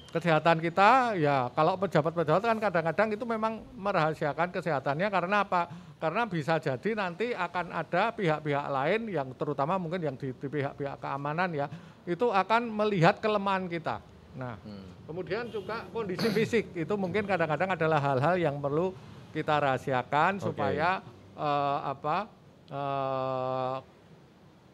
[0.09, 5.70] Kesehatan kita ya kalau pejabat-pejabat kan kadang-kadang itu memang merahasiakan kesehatannya karena apa?
[6.01, 10.97] Karena bisa jadi nanti akan ada pihak-pihak lain yang terutama mungkin yang di, di pihak-pihak
[10.97, 11.70] keamanan ya
[12.09, 14.01] itu akan melihat kelemahan kita.
[14.34, 14.57] Nah
[15.05, 18.93] kemudian juga kondisi fisik itu mungkin kadang-kadang adalah hal-hal yang perlu
[19.30, 20.45] kita rahasiakan Oke.
[20.49, 21.05] supaya
[21.38, 22.17] eh, apa
[22.65, 23.76] eh,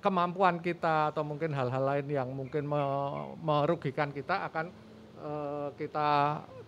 [0.06, 4.70] kemampuan kita atau mungkin hal-hal lain yang mungkin me- merugikan kita akan
[5.18, 6.10] eh, kita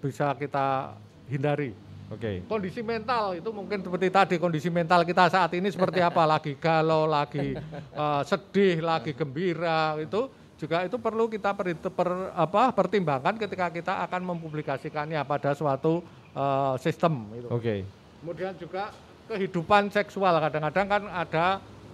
[0.01, 0.97] bisa kita
[1.29, 1.77] hindari.
[2.07, 2.41] Oke.
[2.47, 7.05] Kondisi mental itu mungkin seperti tadi kondisi mental kita saat ini seperti apa lagi galau,
[7.05, 7.53] lagi
[7.93, 10.25] eh, sedih, lagi gembira itu
[10.57, 16.01] juga itu perlu kita per, per- apa, pertimbangkan ketika kita akan mempublikasikannya pada suatu
[16.33, 17.47] eh, sistem itu.
[17.53, 17.85] Oke.
[18.17, 18.89] Kemudian juga
[19.27, 21.45] kehidupan seksual kadang-kadang kan ada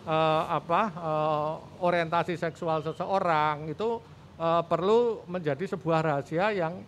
[0.04, 4.00] eh, apa eh, orientasi seksual seseorang itu
[4.38, 6.84] eh, perlu menjadi sebuah rahasia yang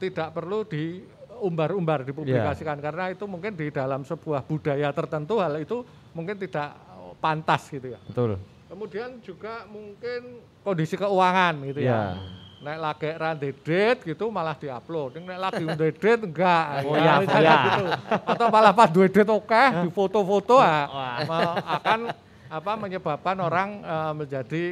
[0.00, 5.84] tidak perlu diumbar-umbar dipublikasikan karena itu mungkin di dalam sebuah budaya tertentu hal itu
[6.16, 6.74] mungkin tidak
[7.20, 8.00] pantas gitu ya.
[8.08, 8.40] Betul.
[8.70, 11.90] Kemudian juga mungkin kondisi keuangan gitu ya.
[11.90, 12.04] Ya.
[12.60, 15.20] Nek lagi randedet gitu malah diupload.
[15.20, 16.64] Nek lagi undedet enggak.
[16.88, 17.56] Oh, ya, ya.
[17.66, 17.84] gitu.
[18.24, 20.88] Atau malah pas duit oke di foto-foto ah,
[21.80, 24.64] akan apa menyebabkan orang eh, menjadi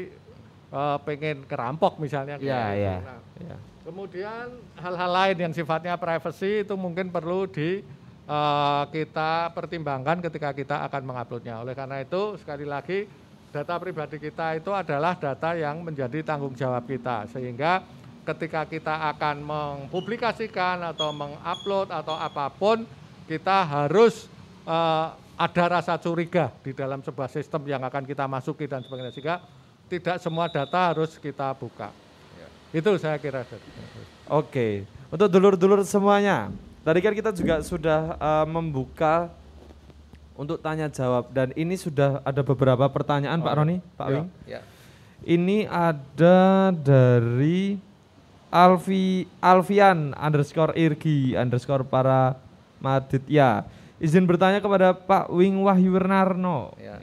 [0.74, 2.36] eh, pengen kerampok misalnya.
[2.36, 2.82] kayak Ya, gitu.
[2.82, 2.96] ya.
[2.98, 3.56] Nah, ya.
[3.88, 7.80] Kemudian hal-hal lain yang sifatnya privacy itu mungkin perlu di
[8.26, 11.62] eh, kita pertimbangkan ketika kita akan menguploadnya.
[11.62, 13.06] Oleh karena itu sekali lagi
[13.48, 17.80] data pribadi kita itu adalah data yang menjadi tanggung jawab kita sehingga
[18.28, 22.84] ketika kita akan mempublikasikan atau mengupload atau apa pun
[23.24, 24.28] kita harus
[24.68, 25.08] eh,
[25.38, 29.38] ada rasa curiga di dalam sebuah sistem yang akan kita masuki dan sebagainya sehingga
[29.86, 31.94] tidak semua data harus kita buka.
[32.74, 33.46] Itu saya kira.
[34.28, 36.52] Oke, untuk dulur-dulur semuanya,
[36.84, 39.32] tadi kan kita juga sudah eh, membuka
[40.36, 44.14] untuk tanya jawab dan ini sudah ada beberapa pertanyaan Pak Roni, Pak Ya.
[44.14, 44.28] Wing.
[44.46, 44.60] ya
[45.18, 47.74] Ini ada dari
[48.48, 52.38] Alfi Alfian underscore Irgi underscore para
[52.78, 53.66] Maditya.
[53.98, 56.70] Izin bertanya kepada Pak Wing Wahyu Wirnarno.
[56.78, 57.02] Ya.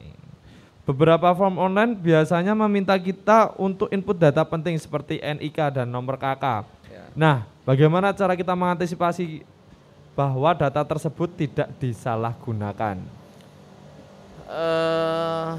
[0.87, 6.63] Beberapa form online biasanya meminta kita untuk input data penting seperti NIK dan nomor KK.
[6.87, 7.03] Ya.
[7.17, 7.37] Nah,
[7.67, 9.43] bagaimana cara kita mengantisipasi
[10.15, 13.01] bahwa data tersebut tidak disalahgunakan?
[14.45, 15.51] Eh,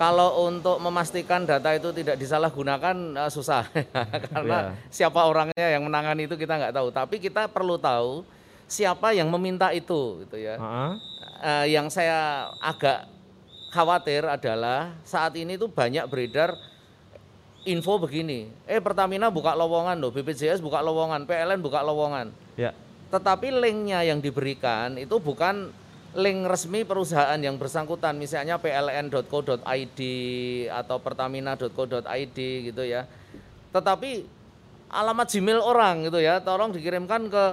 [0.00, 3.68] kalau untuk memastikan data itu tidak disalahgunakan eh, susah
[4.32, 6.88] karena siapa orangnya yang menangani itu kita nggak tahu.
[6.88, 8.24] Tapi kita perlu tahu
[8.70, 10.54] siapa yang meminta itu, gitu ya.
[10.54, 10.88] Ha-ha.
[11.40, 13.10] Eh, yang saya agak
[13.74, 16.54] khawatir adalah saat ini tuh banyak beredar
[17.66, 18.46] info begini.
[18.64, 22.30] Eh Pertamina buka lowongan loh, BPJS buka lowongan, PLN buka lowongan.
[22.54, 22.70] Ya.
[23.10, 25.74] Tetapi linknya yang diberikan itu bukan
[26.14, 30.00] link resmi perusahaan yang bersangkutan, misalnya pln.co.id
[30.70, 32.38] atau pertamina.co.id
[32.70, 33.06] gitu ya.
[33.70, 34.26] Tetapi
[34.90, 37.44] alamat Gmail orang gitu ya, tolong dikirimkan ke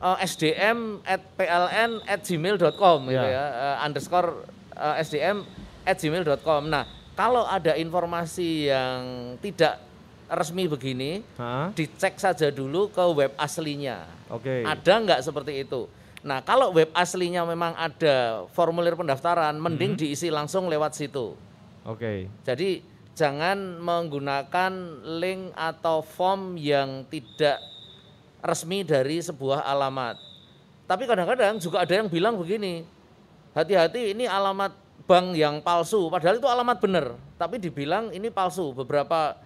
[0.00, 3.44] uh, sdm at pln at gmail.com gitu Ya.
[3.44, 4.42] uh, underscore
[4.74, 5.44] uh, sdm
[5.82, 6.66] at gmail.com.
[6.66, 6.84] Nah,
[7.14, 9.00] kalau ada informasi yang
[9.38, 9.80] tidak
[10.26, 11.72] resmi begini, Ha?
[11.72, 14.04] dicek saja dulu ke web aslinya.
[14.28, 14.62] Oke.
[14.62, 15.88] Ada nggak seperti itu?
[16.20, 20.00] Nah, kalau web aslinya memang ada formulir pendaftaran, mending Hmm.
[20.00, 21.32] diisi langsung lewat situ.
[21.82, 22.28] Oke.
[22.44, 22.84] Jadi
[23.16, 24.72] jangan menggunakan
[25.16, 27.56] link atau form yang tidak
[28.40, 30.18] resmi dari sebuah alamat.
[30.88, 32.82] Tapi kadang-kadang juga ada yang bilang begini,
[33.54, 34.74] hati-hati ini alamat
[35.06, 37.06] bank yang palsu, padahal itu alamat benar,
[37.38, 38.74] tapi dibilang ini palsu.
[38.74, 39.38] Beberapa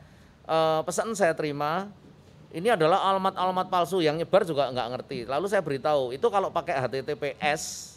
[0.48, 1.92] eh, pesan saya terima,
[2.54, 5.18] ini adalah alamat-alamat palsu yang nyebar juga nggak ngerti.
[5.28, 7.94] Lalu saya beritahu, itu kalau pakai HTTPS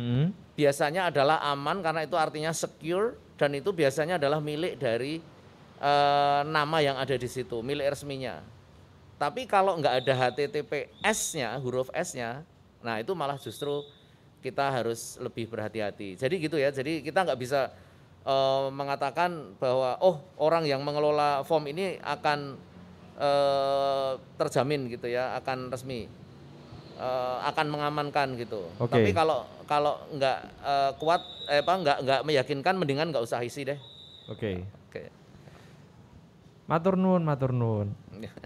[0.00, 0.30] Hmm.
[0.54, 5.18] biasanya adalah aman karena itu artinya secure dan itu biasanya adalah milik dari
[5.80, 8.40] eh, nama yang ada di situ, milik resminya.
[9.20, 12.40] Tapi kalau nggak ada HTTPS-nya, huruf S-nya,
[12.80, 13.84] nah itu malah justru
[14.40, 16.16] kita harus lebih berhati-hati.
[16.16, 17.68] Jadi gitu ya, jadi kita nggak bisa
[18.24, 22.56] eh, mengatakan bahwa oh orang yang mengelola form ini akan
[23.20, 26.08] eh, terjamin gitu ya, akan resmi,
[26.96, 28.72] eh, akan mengamankan gitu.
[28.80, 28.88] Oke.
[29.04, 33.68] Tapi kalau kalau nggak eh, kuat, eh, apa nggak nggak meyakinkan, mendingan nggak usah isi
[33.68, 33.76] deh.
[34.32, 34.64] Oke.
[34.64, 34.79] Oke.
[36.70, 37.90] Matur nuwun, matur nuwun.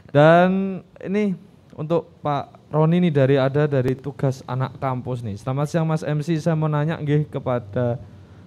[0.09, 1.37] Dan ini
[1.77, 5.37] untuk Pak Roni nih dari ada dari tugas anak kampus nih.
[5.37, 8.01] Selamat siang Mas MC, saya mau nanya nggih kepada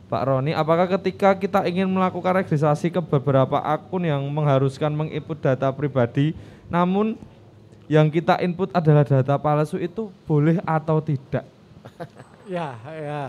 [0.09, 5.69] Pak Roni, apakah ketika kita ingin melakukan registrasi ke beberapa akun yang mengharuskan menginput data
[5.69, 6.33] pribadi,
[6.73, 7.13] namun
[7.85, 11.45] yang kita input adalah data palsu itu boleh atau tidak?
[12.47, 13.23] Ya, ya.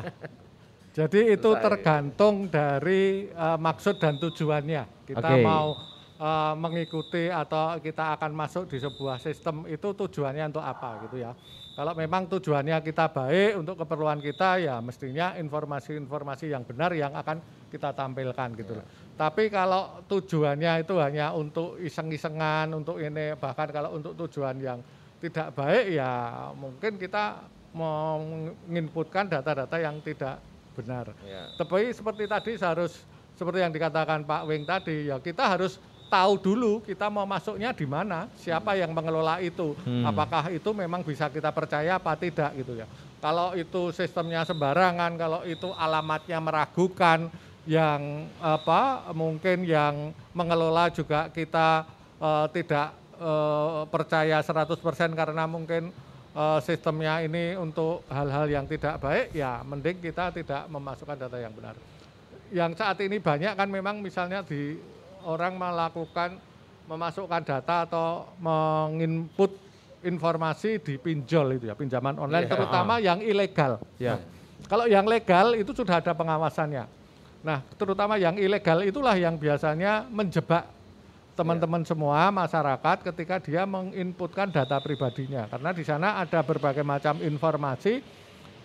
[0.95, 4.87] Jadi itu tergantung dari eh, maksud dan tujuannya.
[5.11, 5.43] Kita Oke.
[5.43, 5.75] mau
[6.19, 11.33] eh, mengikuti atau kita akan masuk di sebuah sistem itu tujuannya untuk apa gitu ya.
[11.79, 17.39] Kalau memang tujuannya kita baik untuk keperluan kita ya mestinya informasi-informasi yang benar yang akan
[17.71, 18.87] kita tampilkan gitu loh.
[19.15, 24.83] Tapi kalau tujuannya itu hanya untuk iseng-isengan, untuk ini bahkan kalau untuk tujuan yang
[25.23, 26.11] tidak baik ya
[26.59, 30.43] mungkin kita menginputkan data-data yang tidak
[30.75, 31.15] benar.
[31.27, 31.55] Ya.
[31.59, 33.07] Tapi seperti tadi harus
[33.39, 35.79] seperti yang dikatakan Pak Wing tadi ya kita harus
[36.09, 40.09] tahu dulu kita mau masuknya di mana, siapa yang mengelola itu, Hmm.
[40.09, 42.89] apakah itu memang bisa kita percaya apa tidak gitu ya.
[43.21, 47.29] Kalau itu sistemnya sembarangan, kalau itu alamatnya meragukan,
[47.69, 51.85] yang apa mungkin yang mengelola juga kita
[52.17, 55.93] eh, tidak eh, percaya 100% karena mungkin
[56.33, 61.53] eh, sistemnya ini untuk hal-hal yang tidak baik, ya mending kita tidak memasukkan data yang
[61.53, 61.77] benar.
[62.49, 64.81] Yang saat ini banyak kan memang misalnya di
[65.27, 66.39] orang melakukan
[66.89, 69.53] memasukkan data atau menginput
[70.01, 72.53] informasi di pinjol itu ya, pinjaman online Iya.
[72.55, 73.83] terutama yang ilegal.
[74.01, 74.23] Ya.
[74.67, 76.85] Kalau yang legal itu sudah ada pengawasannya.
[77.45, 80.67] Nah, terutama yang ilegal itulah yang biasanya menjebak
[81.39, 85.47] teman-teman semua masyarakat ketika dia menginputkan data pribadinya.
[85.47, 88.03] Karena di sana ada berbagai macam informasi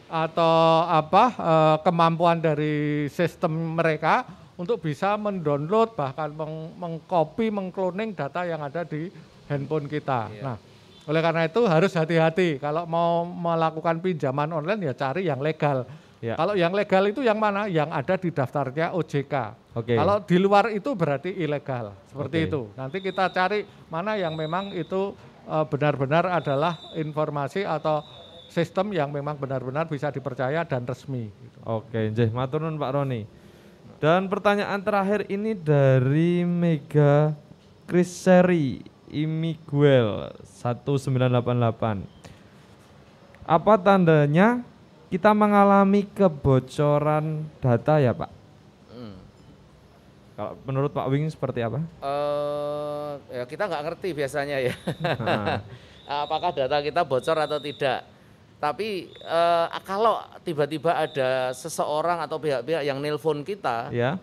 [0.09, 8.45] atau apa eh, kemampuan dari sistem mereka untuk bisa mendownload bahkan meng- mengcopy, mengcloning data
[8.45, 9.09] yang ada di
[9.49, 10.29] handphone kita.
[10.39, 10.57] Nah,
[11.03, 15.83] oleh karena itu harus hati-hati kalau mau melakukan pinjaman online ya cari yang legal.
[16.23, 16.39] Ya.
[16.39, 17.67] Kalau yang legal itu yang mana?
[17.67, 19.35] Yang ada di daftarnya OJK.
[19.75, 19.99] Oke.
[19.99, 21.91] Kalau di luar itu berarti ilegal.
[22.07, 22.71] Seperti itu.
[22.79, 25.11] Nanti kita cari mana yang memang itu
[25.43, 27.99] eh, benar-benar adalah informasi atau
[28.47, 31.27] sistem yang memang benar-benar bisa dipercaya dan resmi.
[31.27, 31.59] gitu.
[31.67, 33.42] Oke, nggih, matur nuwun Pak Roni.
[34.03, 37.31] Dan pertanyaan terakhir ini dari Mega
[37.87, 42.03] Kriseri Imiguel 1988.
[43.47, 44.59] Apa tandanya
[45.07, 48.27] kita mengalami kebocoran data ya Pak.
[48.91, 49.15] Hmm.
[50.35, 51.79] Kalau menurut Pak Wing seperti apa?
[52.03, 54.75] Eh, ya kita nggak ngerti biasanya ya.
[55.23, 55.63] Ah.
[56.27, 58.03] Apakah data kita bocor atau tidak?
[58.63, 64.15] Tapi eh, kalau tiba-tiba ada seseorang atau pihak-pihak yang nelpon kita, Ya.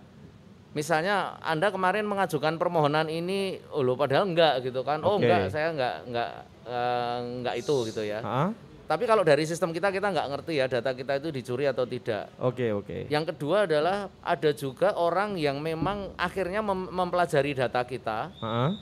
[0.72, 5.04] misalnya Anda kemarin mengajukan permohonan ini, oh loh, padahal enggak gitu kan?
[5.04, 5.28] Oh Oke.
[5.28, 6.30] enggak, saya enggak enggak
[6.64, 8.24] eh, enggak itu gitu ya.
[8.24, 8.48] Ah,
[8.88, 12.32] Tapi kalau dari sistem kita kita nggak ngerti ya data kita itu dicuri atau tidak.
[12.40, 13.06] Oke oke.
[13.06, 18.72] Yang kedua adalah ada juga orang yang memang akhirnya mem- mempelajari data kita Ah,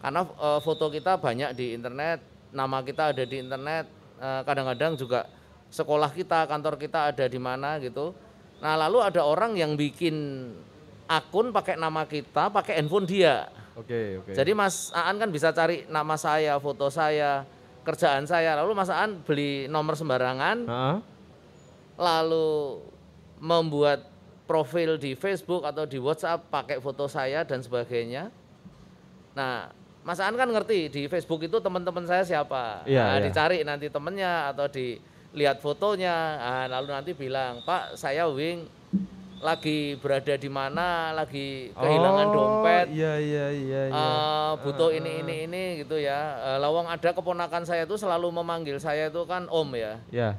[0.00, 3.84] karena eh, foto kita banyak di internet, nama kita ada di internet,
[4.44, 5.26] kadang-kadang juga
[5.68, 8.14] sekolah kita, kantor kita ada di mana gitu.
[8.62, 10.14] Nah lalu ada orang yang bikin
[11.10, 13.50] akun pakai nama kita, pakai handphone dia.
[13.74, 14.32] Oke oke.
[14.32, 17.42] Jadi Mas Aan kan bisa cari nama saya, foto saya,
[17.82, 18.54] kerjaan saya.
[18.62, 20.98] Lalu Mas Aan beli nomor sembarangan, Ah,
[21.98, 22.80] lalu
[23.42, 24.06] membuat
[24.46, 28.30] profil di Facebook atau di WhatsApp pakai foto saya dan sebagainya.
[29.34, 29.72] Nah,
[30.04, 32.84] Mas Aan kan ngerti di Facebook itu teman-teman saya siapa.
[32.84, 33.24] Iya, nah, iya.
[33.24, 36.12] dicari nanti temennya atau dilihat fotonya.
[36.36, 38.68] Nah, lalu nanti bilang, "Pak, saya Wing
[39.40, 44.08] lagi berada di mana, lagi kehilangan Oh, dompet, Iya iya iya iya.
[44.08, 46.36] eh, butuh ini ini ini gitu ya.
[46.52, 50.00] Eh, lawang ada keponakan saya itu selalu memanggil saya itu kan Om ya.
[50.08, 50.30] Ya.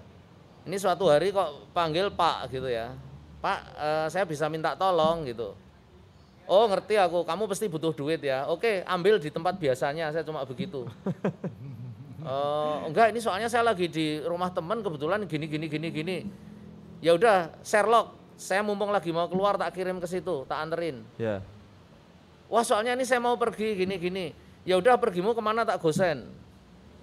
[0.66, 2.94] Ini suatu hari kok panggil Pak gitu ya.
[3.42, 5.54] Pak, eh, saya bisa minta tolong gitu.
[6.46, 8.46] Oh ngerti aku, kamu pasti butuh duit ya.
[8.46, 10.86] Oke, ambil di tempat biasanya, saya cuma begitu.
[12.26, 16.18] Eh, enggak, ini soalnya saya lagi di rumah teman kebetulan gini gini gini gini.
[16.98, 21.06] Ya udah, Sherlock, saya mumpung lagi mau keluar tak kirim ke situ, tak anterin.
[21.22, 21.46] Ya.
[22.50, 24.26] Wah soalnya ini saya mau pergi gini gini.
[24.66, 26.26] Ya udah pergimu ke mana tak gosen.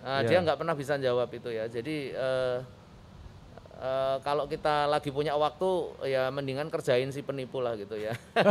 [0.03, 0.35] Nah, Ya.
[0.35, 1.71] Dia nggak pernah bisa jawab itu ya.
[1.71, 2.57] Jadi eh,
[3.83, 5.69] eh, kalau kita lagi punya waktu
[6.07, 8.15] ya mendingan kerjain si penipu lah gitu ya.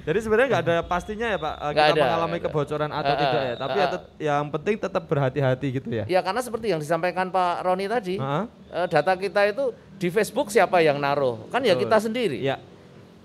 [0.00, 2.44] Jadi sebenarnya nggak ada pastinya ya Pak, eh, Nggak kita ada, mengalami ada.
[2.48, 3.54] kebocoran atau Eh, tidak ya.
[3.56, 6.04] Tapi eh, ya tet- yang penting tetap berhati-hati gitu ya.
[6.08, 8.44] ya karena seperti yang disampaikan Pak Roni tadi, Heeh.
[8.72, 9.64] eh, data kita itu
[10.00, 11.44] di Facebook siapa yang naruh?
[11.52, 12.40] Kan ya kita sendiri.
[12.40, 12.56] Ya.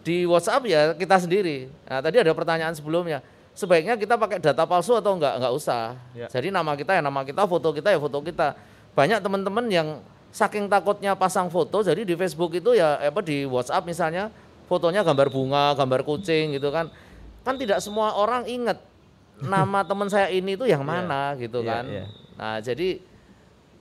[0.03, 1.71] Di WhatsApp ya kita sendiri.
[1.87, 3.23] Nah, tadi ada pertanyaan sebelumnya.
[3.55, 5.39] Sebaiknya kita pakai data palsu atau enggak?
[5.39, 5.95] Enggak usah.
[6.11, 6.27] Ya.
[6.27, 8.53] Jadi nama kita ya nama kita, foto kita ya foto kita.
[8.95, 9.87] Banyak teman-teman yang
[10.31, 14.31] saking takutnya pasang foto, jadi di Facebook itu ya apa di WhatsApp misalnya
[14.65, 16.87] fotonya gambar bunga, gambar kucing gitu kan.
[17.43, 18.79] Kan tidak semua orang ingat
[19.53, 21.83] nama teman saya ini itu yang mana gitu Iya, kan.
[21.91, 22.05] iya.
[22.35, 22.89] Nah, jadi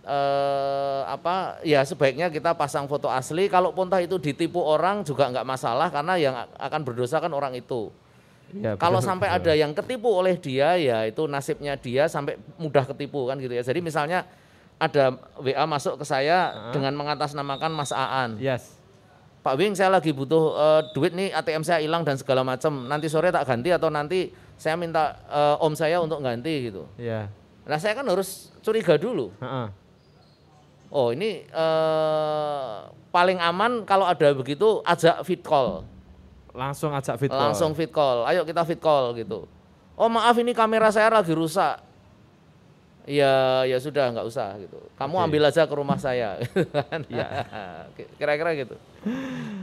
[0.05, 5.49] eh apa ya sebaiknya kita pasang foto asli kalaupun toh itu ditipu orang juga nggak
[5.49, 7.89] masalah karena yang akan berdosa kan orang itu
[8.55, 9.39] Ya, kalau betul, sampai betul.
[9.43, 13.67] ada yang ketipu oleh dia ya itu nasibnya dia sampai mudah ketipu kan gitu ya
[13.67, 14.23] jadi misalnya
[14.77, 15.05] ada
[15.39, 18.75] WA masuk ke saya dengan mengatasnamakan Mas Aan Yes.
[19.41, 23.07] Pak Wing saya lagi butuh eh, duit nih ATM saya hilang dan segala macam nanti
[23.07, 27.29] sore tak ganti atau nanti saya minta eh, om saya untuk ganti gitu Ya.
[27.65, 29.69] nah saya kan harus curiga dulu Heeh.
[30.89, 32.75] Oh ini eh,
[33.11, 35.83] paling aman kalau ada begitu ajak fit call,
[36.51, 37.51] Langsung ajak fit call.
[37.51, 38.23] langsung fit call.
[38.25, 39.47] Ayo kita fit call gitu.
[39.95, 41.83] Oh maaf ini kamera saya lagi rusak.
[43.05, 44.81] Ya ya sudah nggak usah gitu.
[44.97, 45.25] Kamu Oke.
[45.29, 46.41] ambil aja ke rumah saya.
[47.13, 47.29] Iya.
[48.17, 48.77] Kira-kira gitu.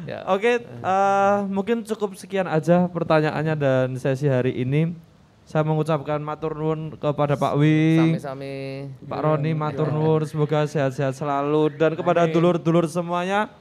[0.06, 0.22] Ya.
[0.30, 4.94] Oke, eh, mungkin cukup sekian aja pertanyaannya dan sesi hari ini.
[5.42, 8.88] Saya mengucapkan matur nuwun kepada Pak Wing, Sami-sami.
[9.04, 13.52] Pak Roni matur nuwun semoga sehat-sehat selalu dan kepada dulur-dulur semuanya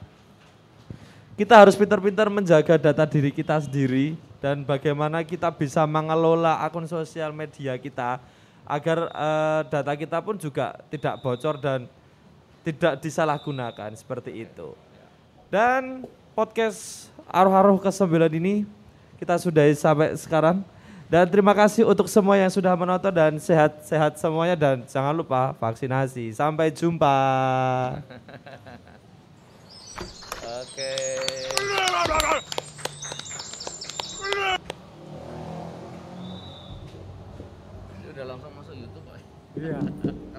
[1.41, 4.13] kita harus pintar-pintar menjaga data diri kita sendiri
[4.45, 8.21] dan bagaimana kita bisa mengelola akun sosial media kita
[8.67, 11.87] agar eh, data kita pun juga tidak bocor dan
[12.65, 14.77] tidak disalahgunakan seperti itu.
[15.51, 16.07] Dan
[16.37, 18.67] podcast Aruh-Aruh ke-9 ini
[19.19, 20.63] kita sudahi sampai sekarang.
[21.11, 26.31] Dan terima kasih untuk semua yang sudah menonton dan sehat-sehat semuanya dan jangan lupa vaksinasi.
[26.31, 27.11] Sampai jumpa.
[30.63, 30.95] Oke.
[37.91, 38.75] Ini udah langsung masuk
[39.57, 40.30] YouTube, Pak.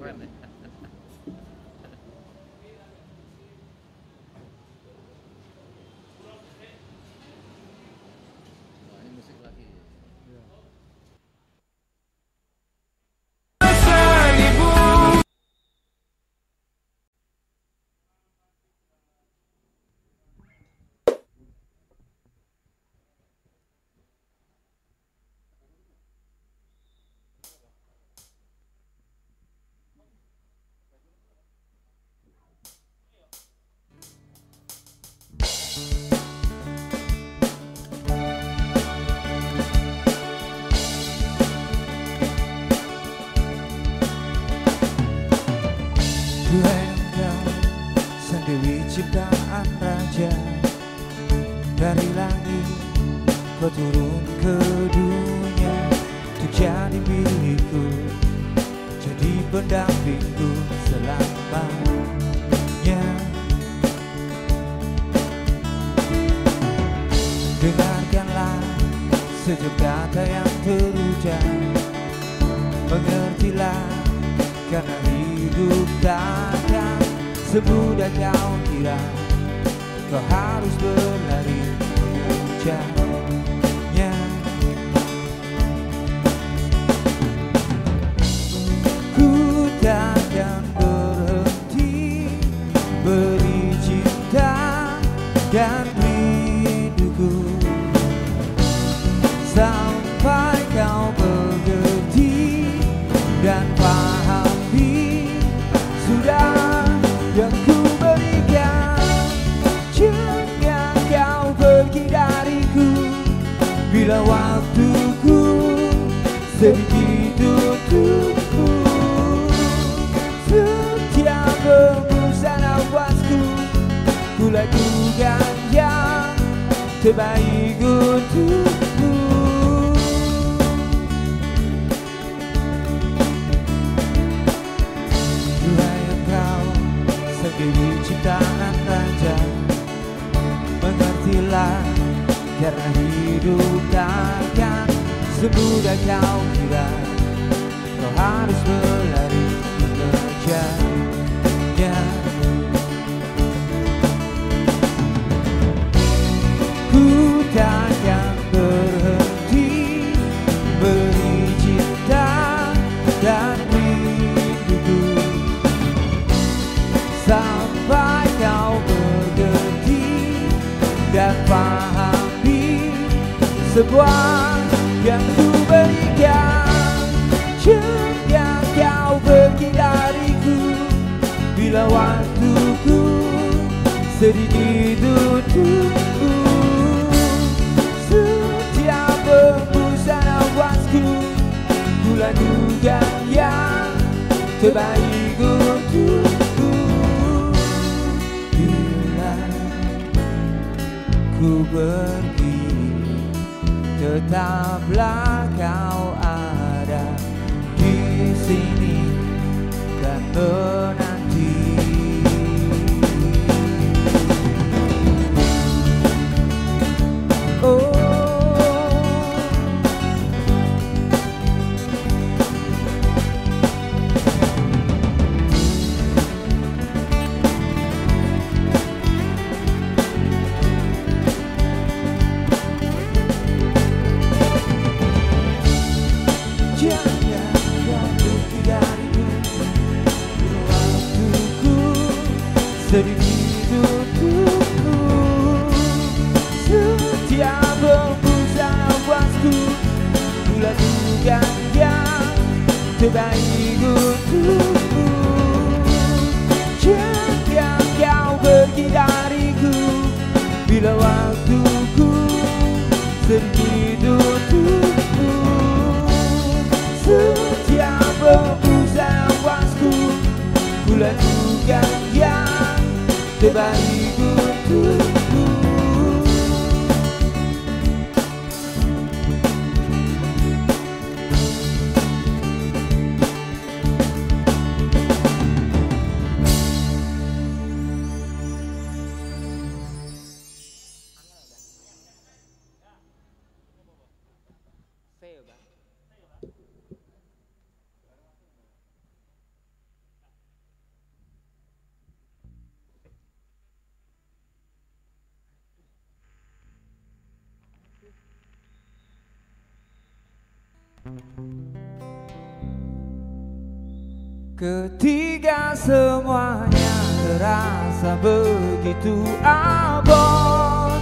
[314.62, 316.94] Ketika semuanya
[317.26, 321.02] terasa begitu abot.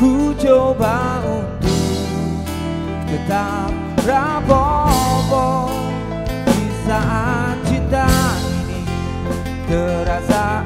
[0.00, 2.00] Ku coba untuk
[3.04, 3.72] tetap
[4.08, 5.68] rapopo.
[6.48, 8.08] Di saat cinta
[8.64, 8.80] ini
[9.68, 10.64] terasa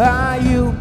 [0.00, 0.71] are you